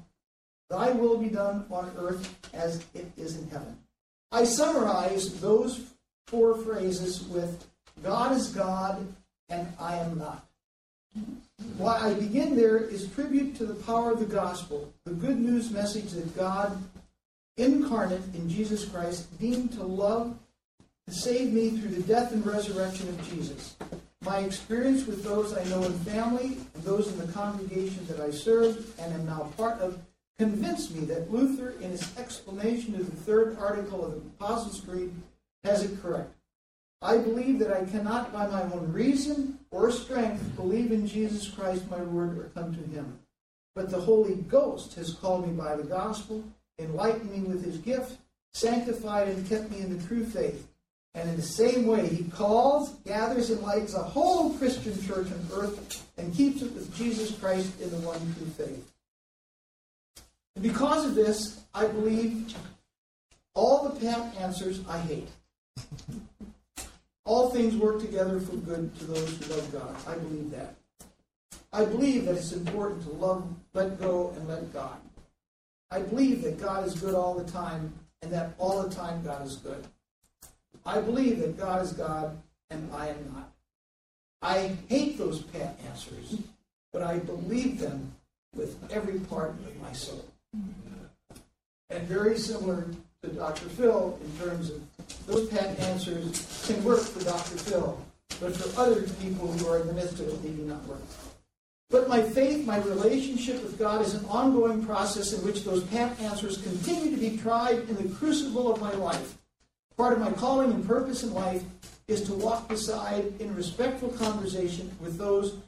[0.70, 3.76] thy will be done on earth as it is in heaven.
[4.32, 5.80] I summarize those
[6.26, 7.66] four phrases with
[8.02, 9.06] God is God
[9.48, 10.46] and I am not.
[11.76, 15.70] Why I begin there is tribute to the power of the gospel, the good news
[15.70, 16.76] message that God
[17.56, 20.36] incarnate in Jesus Christ, deemed to love,
[21.06, 23.76] to save me through the death and resurrection of Jesus.
[24.22, 28.98] My experience with those I know in family those in the congregation that I served
[28.98, 29.98] and am now part of
[30.38, 35.12] convinced me that Luther, in his explanation of the third article of the Apostles' Creed,
[35.62, 36.32] has it correct.
[37.02, 41.88] I believe that I cannot, by my own reason or strength, believe in Jesus Christ
[41.90, 43.18] my Lord or come to him.
[43.74, 46.42] But the Holy Ghost has called me by the gospel
[46.78, 48.16] enlightened me with his gift,
[48.52, 50.66] sanctified and kept me in the true faith.
[51.14, 55.46] And in the same way, he calls, gathers, and lights a whole Christian church on
[55.52, 58.92] earth and keeps it with Jesus Christ in the one true faith.
[60.56, 62.54] And because of this, I believe
[63.54, 65.28] all the pat answers I hate.
[67.24, 69.96] All things work together for good to those who love God.
[70.06, 70.74] I believe that.
[71.72, 74.98] I believe that it's important to love, let go, and let God.
[75.90, 77.92] I believe that God is good all the time
[78.22, 79.84] and that all the time God is good.
[80.84, 82.36] I believe that God is God
[82.70, 83.50] and I am not.
[84.42, 86.38] I hate those pat answers,
[86.92, 88.12] but I believe them
[88.54, 90.24] with every part of my soul.
[91.90, 92.86] And very similar
[93.22, 93.68] to Dr.
[93.70, 94.82] Phil in terms of
[95.26, 97.56] those pat answers can work for Dr.
[97.56, 97.98] Phil,
[98.40, 101.00] but for other people who are in the midst of it, they do not work.
[101.94, 106.18] But my faith, my relationship with God is an ongoing process in which those pat
[106.18, 109.38] answers continue to be tried in the crucible of my life.
[109.96, 111.62] Part of my calling and purpose in life
[112.08, 115.58] is to walk beside in respectful conversation with those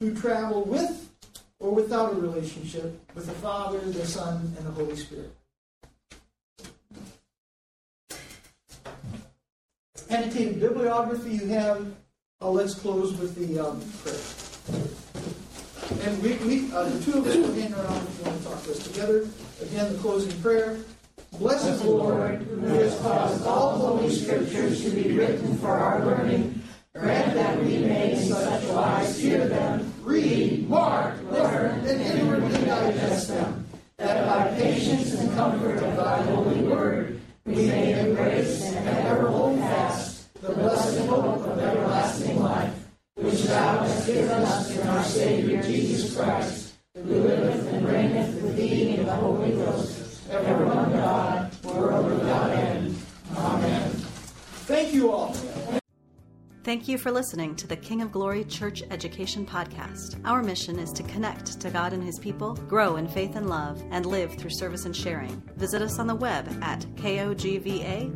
[0.00, 1.10] who travel with
[1.58, 5.30] or without a relationship with the Father, the Son, and the Holy Spirit.
[10.08, 11.86] Annotated bibliography you have.
[12.40, 14.96] Uh, let's close with the um, prayer.
[15.90, 18.48] And we, we uh, the two of us will hang around if you want to
[18.48, 19.28] talk to us together.
[19.62, 20.78] Again, the closing prayer.
[21.38, 26.60] Blessed Lord, who has caused all holy scriptures to be written for our learning,
[26.94, 33.28] grant that we may in such wise hear them, read, mark, learn, and inwardly digest
[33.28, 33.66] them,
[33.98, 39.58] that by patience and comfort of thy holy word we may embrace and ever hold
[39.58, 42.74] fast the blessed hope of everlasting life,
[43.16, 48.56] which thou hast given us in our Savior Jesus Christ, who liveth and reigneth with
[48.56, 52.94] thee in the Holy Ghost, ever one God, world without end.
[53.34, 53.90] Amen.
[54.66, 55.34] Thank you all.
[56.62, 60.20] Thank you for listening to the King of Glory Church Education Podcast.
[60.24, 63.82] Our mission is to connect to God and His people, grow in faith and love,
[63.92, 65.40] and live through service and sharing.
[65.56, 68.10] Visit us on the web at kogva.org.